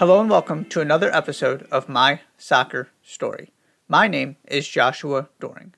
Hello 0.00 0.18
and 0.18 0.30
welcome 0.30 0.64
to 0.64 0.80
another 0.80 1.14
episode 1.14 1.68
of 1.70 1.86
My 1.86 2.22
Soccer 2.38 2.88
Story. 3.02 3.52
My 3.86 4.08
name 4.08 4.36
is 4.48 4.66
Joshua 4.66 5.28
Doring. 5.38 5.74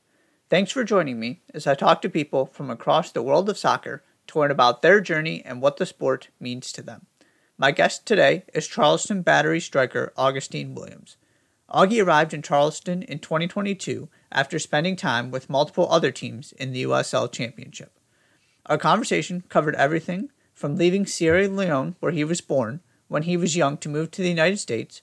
Thanks 0.48 0.70
for 0.70 0.84
joining 0.84 1.18
me 1.18 1.40
as 1.52 1.66
I 1.66 1.74
talk 1.74 2.00
to 2.02 2.08
people 2.08 2.46
from 2.46 2.70
across 2.70 3.10
the 3.10 3.20
world 3.20 3.48
of 3.48 3.58
soccer 3.58 4.04
to 4.28 4.38
learn 4.38 4.52
about 4.52 4.80
their 4.80 5.00
journey 5.00 5.42
and 5.44 5.60
what 5.60 5.78
the 5.78 5.86
sport 5.86 6.28
means 6.38 6.70
to 6.70 6.82
them. 6.82 7.06
My 7.58 7.72
guest 7.72 8.06
today 8.06 8.44
is 8.54 8.68
Charleston 8.68 9.22
Battery 9.22 9.58
striker 9.58 10.12
Augustine 10.16 10.76
Williams. 10.76 11.16
Augie 11.68 12.00
arrived 12.00 12.32
in 12.32 12.42
Charleston 12.42 13.02
in 13.02 13.18
2022 13.18 14.08
after 14.30 14.60
spending 14.60 14.94
time 14.94 15.32
with 15.32 15.50
multiple 15.50 15.88
other 15.90 16.12
teams 16.12 16.52
in 16.52 16.70
the 16.70 16.84
USL 16.84 17.32
Championship. 17.32 17.98
Our 18.66 18.78
conversation 18.78 19.42
covered 19.48 19.74
everything 19.74 20.30
from 20.54 20.76
leaving 20.76 21.06
Sierra 21.06 21.48
Leone, 21.48 21.96
where 21.98 22.12
he 22.12 22.22
was 22.22 22.40
born, 22.40 22.82
when 23.12 23.24
he 23.24 23.36
was 23.36 23.54
young 23.54 23.76
to 23.76 23.90
move 23.90 24.10
to 24.10 24.22
the 24.22 24.30
United 24.30 24.56
States, 24.56 25.02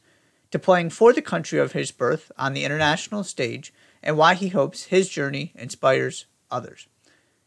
to 0.49 0.57
playing 0.57 0.89
for 0.89 1.13
the 1.13 1.21
country 1.21 1.59
of 1.59 1.73
his 1.73 1.91
birth 1.91 2.31
on 2.39 2.53
the 2.53 2.65
international 2.65 3.23
stage, 3.23 3.71
and 4.01 4.17
why 4.17 4.33
he 4.33 4.47
hopes 4.47 4.85
his 4.85 5.07
journey 5.07 5.51
inspires 5.53 6.25
others. 6.49 6.87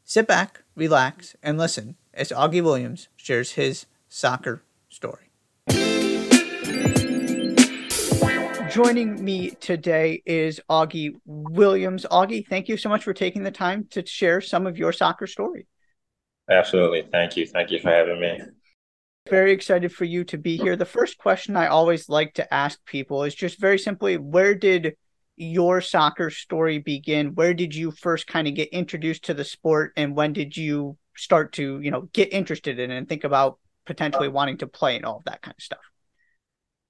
Sit 0.05 0.29
back, 0.29 0.63
relax, 0.77 1.35
and 1.43 1.59
listen 1.59 1.97
as 2.15 2.29
Augie 2.29 2.63
Williams 2.63 3.09
shares 3.17 3.53
his 3.53 3.87
soccer 4.09 4.63
story. 4.89 5.31
Joining 8.71 9.23
me 9.23 9.51
today 9.51 10.23
is 10.25 10.61
Augie 10.71 11.17
Williams. 11.27 12.07
Augie, 12.09 12.47
thank 12.47 12.69
you 12.69 12.77
so 12.77 12.89
much 12.89 13.03
for 13.03 13.13
taking 13.13 13.43
the 13.43 13.51
time 13.51 13.89
to 13.91 14.07
share 14.07 14.41
some 14.41 14.69
of 14.69 14.79
your 14.79 14.93
soccer 14.93 15.27
story. 15.27 15.67
Absolutely. 16.49 17.03
Thank 17.11 17.37
you. 17.37 17.49
Thank 17.49 17.73
you 17.73 17.81
for 17.81 17.91
having 17.91 18.21
me. 18.21 18.41
Very 19.31 19.53
excited 19.53 19.93
for 19.93 20.05
you 20.05 20.25
to 20.25 20.39
be 20.39 20.57
here. 20.57 20.75
The 20.77 20.85
first 20.85 21.17
question 21.17 21.57
I 21.57 21.69
always 21.69 22.09
like 22.09 22.35
to 22.35 22.53
ask 22.53 22.85
people 22.85 23.23
is 23.25 23.35
just 23.35 23.61
very 23.61 23.79
simply 23.79 24.17
where 24.17 24.55
did 24.55 24.97
your 25.37 25.81
soccer 25.81 26.29
story 26.31 26.79
begin? 26.79 27.35
Where 27.35 27.55
did 27.55 27.75
you 27.75 27.93
first 27.93 28.27
kind 28.27 28.49
of 28.49 28.55
get 28.55 28.69
introduced 28.71 29.25
to 29.25 29.35
the 29.35 29.45
sport 29.45 29.93
and 29.97 30.17
when 30.17 30.33
did 30.33 30.57
you 30.57 30.97
start 31.17 31.53
to, 31.55 31.81
you 31.81 31.91
know, 31.91 32.03
get 32.13 32.33
interested 32.33 32.79
in 32.79 32.91
it 32.91 32.97
and 32.97 33.09
think 33.09 33.25
about 33.25 33.59
potentially 33.87 34.29
wanting 34.29 34.59
to 34.59 34.67
play 34.67 34.97
and 34.97 35.05
all 35.05 35.19
of 35.19 35.25
that 35.25 35.41
kind 35.43 35.55
of 35.57 35.63
stuff? 35.63 35.81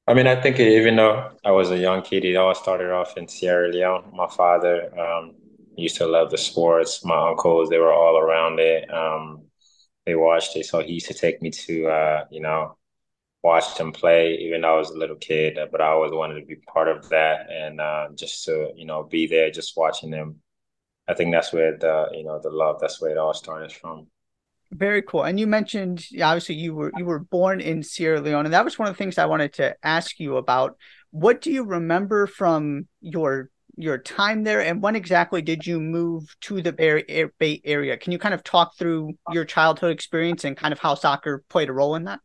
I 0.08 0.14
mean, 0.14 0.26
I 0.26 0.40
think 0.40 0.58
even 0.58 0.96
though 0.96 1.30
I 1.44 1.52
was 1.52 1.70
a 1.70 1.78
young 1.78 2.02
kid, 2.02 2.24
it 2.24 2.36
all 2.36 2.54
started 2.54 2.90
off 2.90 3.16
in 3.16 3.28
Sierra 3.28 3.68
Leone. 3.68 4.10
My 4.12 4.26
father 4.26 4.90
um, 4.98 5.34
used 5.76 5.96
to 5.98 6.06
love 6.06 6.30
the 6.30 6.38
sports. 6.38 7.04
My 7.04 7.28
uncles, 7.28 7.68
they 7.68 7.78
were 7.78 7.92
all 7.92 8.18
around 8.18 8.58
it. 8.58 8.92
Um, 8.92 9.44
they 10.06 10.14
watched 10.14 10.56
it. 10.56 10.66
So 10.66 10.80
he 10.80 10.94
used 10.94 11.08
to 11.08 11.14
take 11.14 11.42
me 11.42 11.50
to, 11.50 11.86
uh, 11.86 12.24
you 12.30 12.40
know, 12.40 12.76
watch 13.42 13.76
them 13.76 13.92
play, 13.92 14.34
even 14.36 14.60
though 14.60 14.74
I 14.74 14.78
was 14.78 14.90
a 14.90 14.98
little 14.98 15.16
kid. 15.16 15.58
But 15.70 15.80
I 15.80 15.88
always 15.88 16.12
wanted 16.12 16.40
to 16.40 16.46
be 16.46 16.56
part 16.56 16.88
of 16.88 17.08
that 17.10 17.50
and 17.50 17.80
uh, 17.80 18.08
just 18.14 18.44
to, 18.44 18.72
you 18.76 18.86
know, 18.86 19.02
be 19.04 19.26
there, 19.26 19.50
just 19.50 19.76
watching 19.76 20.10
them. 20.10 20.36
I 21.08 21.14
think 21.14 21.32
that's 21.32 21.52
where 21.52 21.76
the, 21.76 22.08
you 22.12 22.24
know, 22.24 22.40
the 22.42 22.50
love. 22.50 22.78
That's 22.80 23.00
where 23.00 23.10
it 23.10 23.18
all 23.18 23.34
started 23.34 23.72
from. 23.72 24.06
Very 24.70 25.02
cool. 25.02 25.24
And 25.24 25.38
you 25.38 25.46
mentioned 25.46 26.06
obviously 26.22 26.54
you 26.54 26.74
were 26.74 26.92
you 26.96 27.04
were 27.04 27.18
born 27.18 27.60
in 27.60 27.82
Sierra 27.82 28.20
Leone, 28.20 28.46
and 28.46 28.54
that 28.54 28.64
was 28.64 28.78
one 28.78 28.88
of 28.88 28.94
the 28.94 28.98
things 28.98 29.18
I 29.18 29.26
wanted 29.26 29.52
to 29.54 29.76
ask 29.82 30.18
you 30.18 30.38
about. 30.38 30.78
What 31.10 31.42
do 31.42 31.52
you 31.52 31.64
remember 31.64 32.26
from 32.26 32.88
your 33.02 33.50
your 33.76 33.98
time 33.98 34.44
there 34.44 34.60
and 34.60 34.82
when 34.82 34.96
exactly 34.96 35.40
did 35.40 35.66
you 35.66 35.80
move 35.80 36.34
to 36.42 36.60
the 36.60 36.72
Bay 36.72 37.60
Area? 37.64 37.96
Can 37.96 38.12
you 38.12 38.18
kind 38.18 38.34
of 38.34 38.44
talk 38.44 38.76
through 38.76 39.14
your 39.30 39.44
childhood 39.44 39.92
experience 39.92 40.44
and 40.44 40.56
kind 40.56 40.72
of 40.72 40.78
how 40.78 40.94
soccer 40.94 41.42
played 41.48 41.68
a 41.68 41.72
role 41.72 41.94
in 41.94 42.04
that? 42.04 42.20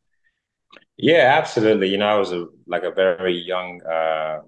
Yeah, 0.98 1.36
absolutely. 1.38 1.90
You 1.90 1.98
know, 1.98 2.08
I 2.08 2.18
was 2.18 2.31
a, 2.31 2.47
like 2.66 2.84
a 2.84 2.91
very 2.91 3.38
young 3.38 3.81
uh, 3.84 4.40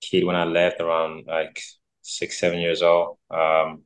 kid 0.00 0.24
when 0.24 0.36
I 0.36 0.44
left, 0.44 0.80
around 0.80 1.24
like 1.26 1.60
six, 2.02 2.38
seven 2.38 2.60
years 2.60 2.82
old. 2.82 3.18
Um, 3.30 3.82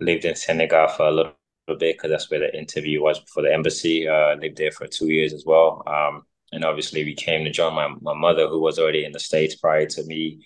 lived 0.00 0.24
in 0.24 0.36
Senegal 0.36 0.88
for 0.88 1.06
a 1.06 1.10
little, 1.10 1.32
little 1.66 1.78
bit 1.78 1.96
because 1.96 2.10
that's 2.10 2.30
where 2.30 2.40
the 2.40 2.56
interview 2.56 3.02
was 3.02 3.20
for 3.32 3.42
the 3.42 3.52
embassy. 3.52 4.06
Uh, 4.06 4.36
lived 4.36 4.58
there 4.58 4.70
for 4.70 4.86
two 4.86 5.08
years 5.08 5.32
as 5.32 5.44
well. 5.46 5.82
Um, 5.86 6.22
and 6.52 6.64
obviously, 6.64 7.04
we 7.04 7.14
came 7.14 7.44
to 7.44 7.50
join 7.50 7.74
my, 7.74 7.88
my 8.00 8.14
mother, 8.14 8.46
who 8.46 8.60
was 8.60 8.78
already 8.78 9.04
in 9.04 9.12
the 9.12 9.18
States 9.18 9.56
prior 9.56 9.86
to 9.86 10.04
me 10.04 10.44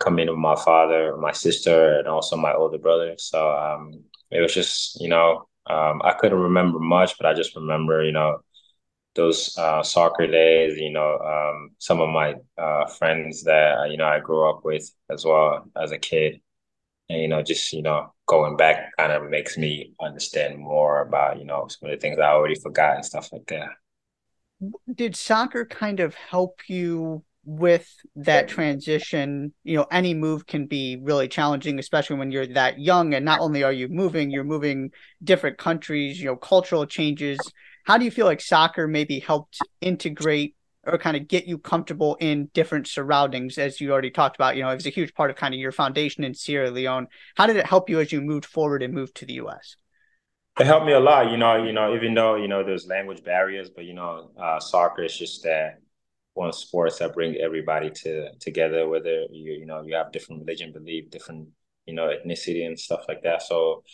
coming 0.00 0.28
with 0.28 0.38
my 0.38 0.56
father, 0.56 1.16
my 1.16 1.32
sister, 1.32 1.98
and 1.98 2.08
also 2.08 2.36
my 2.36 2.52
older 2.54 2.78
brother. 2.78 3.14
So 3.18 3.50
um, 3.50 4.04
it 4.30 4.40
was 4.40 4.52
just, 4.52 5.00
you 5.00 5.08
know, 5.08 5.46
um, 5.66 6.02
I 6.02 6.14
couldn't 6.18 6.38
remember 6.38 6.80
much, 6.80 7.16
but 7.18 7.26
I 7.26 7.34
just 7.34 7.54
remember, 7.54 8.02
you 8.02 8.12
know, 8.12 8.40
those 9.14 9.56
uh, 9.58 9.82
soccer 9.82 10.26
days, 10.26 10.78
you 10.78 10.90
know, 10.90 11.18
um, 11.18 11.70
some 11.78 12.00
of 12.00 12.08
my 12.08 12.34
uh, 12.56 12.86
friends 12.86 13.44
that, 13.44 13.90
you 13.90 13.96
know, 13.96 14.06
I 14.06 14.20
grew 14.20 14.48
up 14.48 14.64
with 14.64 14.90
as 15.10 15.24
well 15.24 15.68
as 15.76 15.92
a 15.92 15.98
kid. 15.98 16.40
And, 17.08 17.20
you 17.20 17.28
know, 17.28 17.42
just, 17.42 17.72
you 17.72 17.82
know, 17.82 18.14
going 18.26 18.56
back 18.56 18.96
kind 18.96 19.12
of 19.12 19.28
makes 19.28 19.58
me 19.58 19.94
understand 20.00 20.58
more 20.58 21.02
about, 21.02 21.38
you 21.38 21.44
know, 21.44 21.66
some 21.68 21.88
of 21.88 21.94
the 21.94 22.00
things 22.00 22.18
I 22.18 22.30
already 22.30 22.54
forgot 22.54 22.96
and 22.96 23.04
stuff 23.04 23.32
like 23.32 23.46
that. 23.48 23.70
Did 24.94 25.16
soccer 25.16 25.64
kind 25.64 26.00
of 26.00 26.14
help 26.14 26.60
you 26.68 27.24
with 27.44 27.88
that 28.16 28.48
transition, 28.48 29.52
you 29.64 29.76
know, 29.76 29.86
any 29.90 30.14
move 30.14 30.46
can 30.46 30.66
be 30.66 30.98
really 31.02 31.28
challenging, 31.28 31.78
especially 31.78 32.16
when 32.16 32.30
you're 32.30 32.46
that 32.46 32.78
young. 32.78 33.14
And 33.14 33.24
not 33.24 33.40
only 33.40 33.62
are 33.62 33.72
you 33.72 33.88
moving, 33.88 34.30
you're 34.30 34.44
moving 34.44 34.90
different 35.24 35.58
countries, 35.58 36.20
you 36.20 36.26
know, 36.26 36.36
cultural 36.36 36.86
changes. 36.86 37.38
How 37.84 37.96
do 37.96 38.04
you 38.04 38.10
feel 38.10 38.26
like 38.26 38.40
soccer 38.40 38.86
maybe 38.86 39.20
helped 39.20 39.58
integrate 39.80 40.54
or 40.84 40.98
kind 40.98 41.16
of 41.16 41.28
get 41.28 41.46
you 41.46 41.56
comfortable 41.56 42.16
in 42.20 42.50
different 42.52 42.86
surroundings? 42.86 43.56
As 43.56 43.80
you 43.80 43.90
already 43.90 44.10
talked 44.10 44.36
about, 44.36 44.56
you 44.56 44.62
know, 44.62 44.68
it 44.68 44.74
was 44.74 44.86
a 44.86 44.90
huge 44.90 45.14
part 45.14 45.30
of 45.30 45.36
kind 45.36 45.54
of 45.54 45.60
your 45.60 45.72
foundation 45.72 46.24
in 46.24 46.34
Sierra 46.34 46.70
Leone. 46.70 47.06
How 47.36 47.46
did 47.46 47.56
it 47.56 47.66
help 47.66 47.88
you 47.88 48.00
as 48.00 48.12
you 48.12 48.20
moved 48.20 48.44
forward 48.44 48.82
and 48.82 48.92
moved 48.92 49.16
to 49.16 49.26
the 49.26 49.34
US? 49.34 49.76
It 50.58 50.66
helped 50.66 50.84
me 50.84 50.92
a 50.92 51.00
lot, 51.00 51.30
you 51.30 51.38
know, 51.38 51.64
you 51.64 51.72
know, 51.72 51.94
even 51.94 52.12
though, 52.12 52.36
you 52.36 52.48
know, 52.48 52.62
there's 52.62 52.86
language 52.86 53.24
barriers, 53.24 53.70
but 53.70 53.86
you 53.86 53.94
know, 53.94 54.30
uh, 54.38 54.60
soccer 54.60 55.04
is 55.04 55.16
just 55.16 55.42
that 55.44 55.80
one 56.40 56.52
sports 56.52 56.98
that 56.98 57.12
bring 57.12 57.36
everybody 57.36 57.90
to 57.90 58.32
together, 58.40 58.88
whether 58.88 59.16
you 59.30 59.52
you 59.60 59.66
know 59.66 59.82
you 59.82 59.94
have 59.94 60.12
different 60.12 60.40
religion, 60.42 60.72
belief, 60.72 61.10
different 61.10 61.48
you 61.86 61.94
know 61.94 62.06
ethnicity 62.14 62.66
and 62.66 62.78
stuff 62.78 63.02
like 63.08 63.22
that. 63.22 63.42
So 63.42 63.84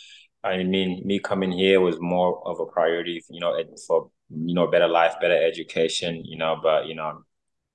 I 0.43 0.63
mean, 0.63 1.01
me 1.05 1.19
coming 1.19 1.51
here 1.51 1.81
was 1.81 1.97
more 1.99 2.41
of 2.47 2.59
a 2.59 2.65
priority, 2.65 3.21
you 3.29 3.41
know, 3.41 3.51
for 3.85 4.09
you 4.29 4.55
know 4.55 4.67
better 4.67 4.87
life, 4.87 5.15
better 5.19 5.39
education, 5.51 6.23
you 6.23 6.37
know. 6.37 6.53
But 6.63 6.87
you 6.87 6.95
know, 6.95 7.23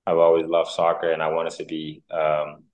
I've 0.06 0.16
always 0.26 0.46
loved 0.46 0.70
soccer, 0.70 1.10
and 1.12 1.22
I 1.22 1.28
wanted 1.28 1.54
to 1.60 1.64
be 1.64 2.02
um, 2.10 2.64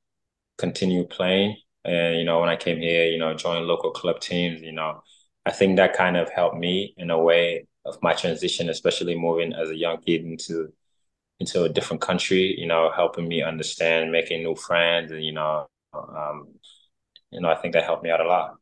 continue 0.57 1.05
playing. 1.07 1.57
And 1.85 2.17
you 2.19 2.25
know, 2.25 2.39
when 2.41 2.49
I 2.49 2.57
came 2.57 2.79
here, 2.81 3.07
you 3.07 3.19
know, 3.19 3.35
join 3.35 3.67
local 3.67 3.91
club 3.91 4.21
teams, 4.21 4.61
you 4.63 4.73
know, 4.73 5.03
I 5.47 5.53
think 5.53 5.77
that 5.77 5.97
kind 5.97 6.17
of 6.17 6.31
helped 6.31 6.59
me 6.59 6.95
in 6.97 7.11
a 7.11 7.19
way 7.19 7.67
of 7.85 7.99
my 8.03 8.15
transition, 8.15 8.69
especially 8.69 9.17
moving 9.19 9.53
as 9.53 9.71
a 9.71 9.77
young 9.77 9.99
kid 10.07 10.23
into 10.25 10.73
into 11.41 11.63
a 11.63 11.69
different 11.69 12.03
country, 12.03 12.55
you 12.59 12.67
know, 12.67 12.91
helping 12.95 13.29
me 13.29 13.43
understand, 13.43 14.11
making 14.11 14.43
new 14.43 14.55
friends, 14.55 15.13
and 15.13 15.25
you 15.25 15.33
know, 15.33 15.67
um, 15.95 16.49
you 17.31 17.41
know, 17.41 17.49
I 17.49 17.57
think 17.57 17.75
that 17.75 17.85
helped 17.85 18.03
me 18.03 18.11
out 18.11 18.21
a 18.21 18.27
lot. 18.27 18.57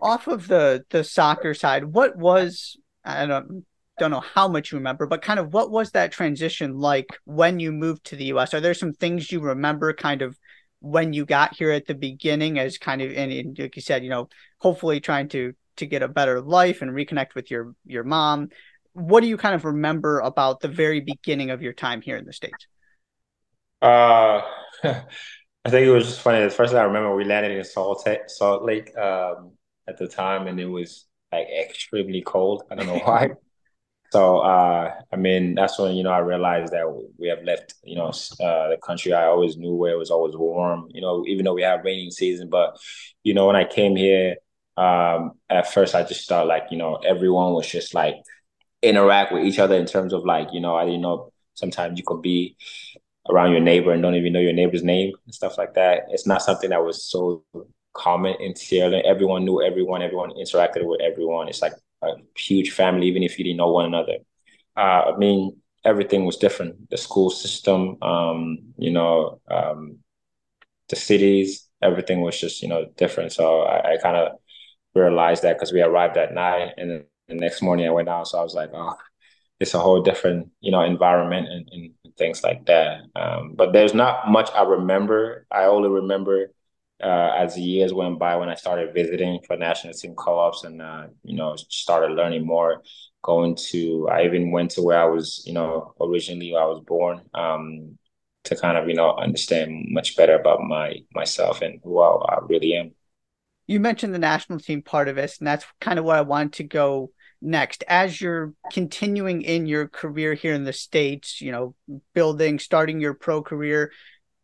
Off 0.00 0.26
of 0.26 0.46
the 0.48 0.84
the 0.90 1.02
soccer 1.02 1.54
side, 1.54 1.84
what 1.84 2.16
was 2.16 2.76
I 3.04 3.26
don't 3.26 3.64
don't 3.98 4.10
know 4.10 4.20
how 4.20 4.46
much 4.46 4.72
you 4.72 4.78
remember, 4.78 5.06
but 5.06 5.22
kind 5.22 5.40
of 5.40 5.52
what 5.52 5.70
was 5.70 5.90
that 5.92 6.12
transition 6.12 6.78
like 6.78 7.18
when 7.24 7.58
you 7.58 7.72
moved 7.72 8.04
to 8.04 8.16
the 8.16 8.26
US? 8.26 8.52
Are 8.52 8.60
there 8.60 8.74
some 8.74 8.92
things 8.92 9.32
you 9.32 9.40
remember 9.40 9.92
kind 9.92 10.22
of 10.22 10.38
when 10.80 11.12
you 11.12 11.24
got 11.24 11.56
here 11.56 11.70
at 11.70 11.86
the 11.86 11.94
beginning 11.94 12.58
as 12.58 12.78
kind 12.78 13.00
of 13.00 13.10
and, 13.10 13.32
and 13.32 13.58
like 13.58 13.76
you 13.76 13.82
said, 13.82 14.04
you 14.04 14.10
know, 14.10 14.28
hopefully 14.58 15.00
trying 15.00 15.28
to 15.30 15.54
to 15.76 15.86
get 15.86 16.02
a 16.02 16.08
better 16.08 16.40
life 16.40 16.82
and 16.82 16.90
reconnect 16.90 17.34
with 17.34 17.50
your 17.50 17.74
your 17.84 18.04
mom 18.04 18.48
what 18.96 19.20
do 19.20 19.26
you 19.26 19.36
kind 19.36 19.54
of 19.54 19.64
remember 19.64 20.20
about 20.20 20.60
the 20.60 20.68
very 20.68 21.00
beginning 21.00 21.50
of 21.50 21.60
your 21.60 21.74
time 21.74 22.00
here 22.00 22.16
in 22.16 22.24
the 22.24 22.32
states? 22.32 22.66
Uh, 23.82 24.40
I 24.84 25.70
think 25.70 25.86
it 25.86 25.90
was 25.90 26.06
just 26.06 26.20
funny. 26.20 26.42
The 26.42 26.50
first 26.50 26.72
thing 26.72 26.80
I 26.80 26.84
remember, 26.84 27.14
we 27.14 27.24
landed 27.24 27.52
in 27.52 27.62
Salt 27.64 28.08
Salt 28.28 28.64
Lake 28.64 28.96
um, 28.96 29.52
at 29.86 29.98
the 29.98 30.08
time, 30.08 30.46
and 30.46 30.58
it 30.58 30.66
was 30.66 31.06
like 31.30 31.46
extremely 31.48 32.22
cold. 32.22 32.62
I 32.70 32.74
don't 32.74 32.86
know 32.86 32.98
why. 32.98 33.30
so 34.12 34.38
uh, 34.38 34.94
I 35.12 35.16
mean, 35.16 35.54
that's 35.56 35.78
when 35.78 35.94
you 35.94 36.02
know 36.02 36.10
I 36.10 36.18
realized 36.18 36.72
that 36.72 36.86
we 37.18 37.28
have 37.28 37.44
left 37.44 37.74
you 37.84 37.96
know 37.96 38.08
uh, 38.08 38.68
the 38.70 38.78
country. 38.82 39.12
I 39.12 39.26
always 39.26 39.58
knew 39.58 39.74
where 39.74 39.92
it 39.92 39.98
was 39.98 40.10
always 40.10 40.34
warm. 40.36 40.88
You 40.90 41.02
know, 41.02 41.24
even 41.26 41.44
though 41.44 41.54
we 41.54 41.62
have 41.62 41.84
raining 41.84 42.10
season, 42.10 42.48
but 42.48 42.78
you 43.24 43.34
know 43.34 43.46
when 43.46 43.56
I 43.56 43.64
came 43.64 43.94
here, 43.94 44.36
um, 44.78 45.32
at 45.50 45.70
first 45.70 45.94
I 45.94 46.02
just 46.02 46.26
thought 46.26 46.46
like 46.46 46.68
you 46.70 46.78
know 46.78 46.94
everyone 46.96 47.52
was 47.52 47.68
just 47.68 47.92
like 47.92 48.14
interact 48.86 49.32
with 49.32 49.44
each 49.44 49.58
other 49.58 49.76
in 49.76 49.86
terms 49.86 50.12
of 50.12 50.24
like 50.24 50.48
you 50.52 50.60
know 50.60 50.76
I 50.76 50.84
didn't 50.86 51.02
know 51.02 51.32
sometimes 51.54 51.98
you 51.98 52.04
could 52.06 52.22
be 52.22 52.56
around 53.28 53.52
your 53.52 53.60
neighbor 53.60 53.92
and 53.92 54.02
don't 54.02 54.14
even 54.14 54.32
know 54.32 54.40
your 54.40 54.52
neighbor's 54.52 54.82
name 54.84 55.12
and 55.24 55.34
stuff 55.34 55.58
like 55.58 55.74
that. 55.74 56.04
It's 56.10 56.26
not 56.26 56.42
something 56.42 56.70
that 56.70 56.84
was 56.84 57.04
so 57.04 57.44
common 57.94 58.36
in 58.40 58.54
Sierra. 58.54 58.98
Everyone 59.04 59.44
knew 59.44 59.62
everyone. 59.62 60.02
Everyone 60.02 60.30
interacted 60.30 60.84
with 60.84 61.00
everyone. 61.00 61.48
It's 61.48 61.62
like 61.62 61.72
a 62.02 62.12
huge 62.36 62.70
family, 62.72 63.06
even 63.08 63.22
if 63.22 63.38
you 63.38 63.44
didn't 63.44 63.58
know 63.58 63.72
one 63.72 63.86
another. 63.86 64.18
Uh, 64.76 65.12
I 65.14 65.16
mean, 65.16 65.56
everything 65.84 66.24
was 66.24 66.36
different. 66.36 66.90
The 66.90 66.96
school 66.98 67.30
system, 67.30 68.00
um, 68.02 68.58
you 68.78 68.90
know, 68.90 69.40
um, 69.50 69.98
the 70.88 70.96
cities, 70.96 71.68
everything 71.82 72.20
was 72.20 72.38
just 72.38 72.62
you 72.62 72.68
know 72.68 72.86
different. 72.96 73.32
So 73.32 73.62
I, 73.62 73.94
I 73.94 73.96
kind 73.98 74.16
of 74.16 74.32
realized 74.94 75.42
that 75.42 75.54
because 75.54 75.72
we 75.72 75.82
arrived 75.82 76.16
at 76.16 76.34
night, 76.34 76.72
and 76.76 77.04
the 77.28 77.34
next 77.34 77.62
morning 77.62 77.86
I 77.86 77.90
went 77.90 78.08
out. 78.08 78.28
So 78.28 78.38
I 78.38 78.42
was 78.42 78.54
like, 78.54 78.70
oh, 78.74 78.94
it's 79.60 79.74
a 79.74 79.78
whole 79.78 80.02
different 80.02 80.50
you 80.60 80.70
know 80.70 80.82
environment 80.82 81.48
and, 81.48 81.68
and 81.72 82.14
things 82.16 82.42
like 82.42 82.66
that. 82.66 83.00
Um, 83.14 83.54
but 83.54 83.72
there's 83.72 83.94
not 83.94 84.30
much 84.30 84.50
I 84.54 84.62
remember. 84.62 85.46
I 85.50 85.64
only 85.64 85.88
remember 85.88 86.52
uh, 87.02 87.32
as 87.36 87.54
the 87.54 87.62
years 87.62 87.92
went 87.92 88.18
by 88.18 88.36
when 88.36 88.48
I 88.48 88.54
started 88.54 88.94
visiting 88.94 89.40
for 89.46 89.56
national 89.56 89.94
team 89.94 90.14
call-ups 90.14 90.64
and 90.64 90.80
uh, 90.80 91.06
you 91.24 91.36
know 91.36 91.56
started 91.56 92.14
learning 92.14 92.46
more. 92.46 92.82
Going 93.22 93.56
to, 93.70 94.08
I 94.08 94.24
even 94.24 94.52
went 94.52 94.70
to 94.72 94.82
where 94.82 95.00
I 95.00 95.06
was, 95.06 95.42
you 95.44 95.52
know, 95.52 95.94
originally 96.00 96.54
I 96.54 96.64
was 96.64 96.80
born 96.86 97.22
um, 97.34 97.98
to 98.44 98.54
kind 98.54 98.76
of 98.76 98.88
you 98.88 98.94
know 98.94 99.16
understand 99.16 99.86
much 99.88 100.16
better 100.16 100.38
about 100.38 100.60
my 100.62 100.94
myself 101.12 101.60
and 101.60 101.80
who 101.82 101.98
I, 101.98 102.34
I 102.34 102.38
really 102.42 102.74
am. 102.74 102.92
You 103.66 103.80
mentioned 103.80 104.14
the 104.14 104.20
national 104.20 104.60
team 104.60 104.80
part 104.80 105.08
of 105.08 105.18
it, 105.18 105.34
and 105.40 105.46
that's 105.48 105.66
kind 105.80 105.98
of 105.98 106.04
what 106.04 106.16
I 106.16 106.20
wanted 106.20 106.52
to 106.54 106.64
go 106.64 107.10
next 107.46 107.84
as 107.88 108.20
you're 108.20 108.52
continuing 108.72 109.42
in 109.42 109.66
your 109.66 109.88
career 109.88 110.34
here 110.34 110.54
in 110.54 110.64
the 110.64 110.72
states 110.72 111.40
you 111.40 111.52
know 111.52 111.74
building 112.14 112.58
starting 112.58 113.00
your 113.00 113.14
pro 113.14 113.42
career 113.42 113.90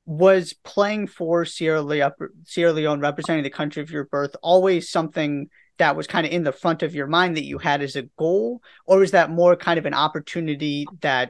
was 0.05 0.53
playing 0.65 1.07
for 1.07 1.45
Sierra 1.45 1.81
Leone, 1.81 2.13
Sierra 2.45 2.73
Leone 2.73 2.99
representing 2.99 3.45
the 3.45 3.51
country 3.51 3.83
of 3.83 3.91
your 3.91 4.05
birth 4.05 4.35
always 4.43 4.91
something 4.91 5.49
that 5.79 5.97
was 5.97 6.07
kind 6.07 6.27
of 6.27 6.33
in 6.33 6.43
the 6.43 6.53
front 6.53 6.83
of 6.83 6.95
your 6.95 7.07
mind 7.07 7.37
that 7.37 7.45
you 7.45 7.59
had 7.59 7.83
as 7.83 7.95
a 7.95 8.03
goal? 8.19 8.61
Or 8.85 8.99
was 8.99 9.13
that 9.13 9.31
more 9.31 9.55
kind 9.57 9.79
of 9.79 9.87
an 9.87 9.95
opportunity 9.95 10.87
that 11.01 11.29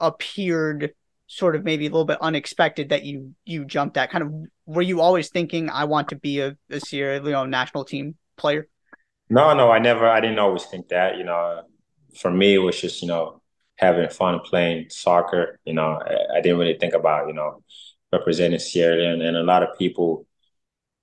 appeared 0.00 0.92
sort 1.28 1.54
of 1.54 1.64
maybe 1.64 1.86
a 1.86 1.90
little 1.90 2.04
bit 2.04 2.18
unexpected 2.20 2.88
that 2.88 3.04
you 3.04 3.34
you 3.44 3.64
jumped 3.64 3.96
at? 3.96 4.10
Kind 4.10 4.24
of 4.24 4.32
were 4.68 4.82
you 4.82 5.00
always 5.00 5.30
thinking 5.30 5.70
i 5.70 5.84
want 5.84 6.10
to 6.10 6.16
be 6.16 6.40
a, 6.40 6.56
a 6.70 6.78
sierra 6.78 7.20
leone 7.20 7.50
national 7.50 7.84
team 7.84 8.14
player 8.36 8.68
no, 9.30 9.54
no, 9.54 9.70
I 9.70 9.78
never. 9.78 10.08
I 10.08 10.20
didn't 10.20 10.38
always 10.38 10.64
think 10.64 10.88
that. 10.88 11.18
You 11.18 11.24
know, 11.24 11.62
for 12.18 12.30
me, 12.30 12.54
it 12.54 12.58
was 12.58 12.80
just 12.80 13.02
you 13.02 13.08
know 13.08 13.42
having 13.76 14.08
fun 14.08 14.40
playing 14.40 14.90
soccer. 14.90 15.60
You 15.64 15.74
know, 15.74 16.00
I, 16.04 16.38
I 16.38 16.40
didn't 16.40 16.58
really 16.58 16.78
think 16.78 16.94
about 16.94 17.28
you 17.28 17.34
know 17.34 17.62
representing 18.12 18.58
Sierra 18.58 18.96
Leone, 18.96 19.22
and 19.22 19.36
a 19.36 19.42
lot 19.42 19.62
of 19.62 19.76
people, 19.78 20.26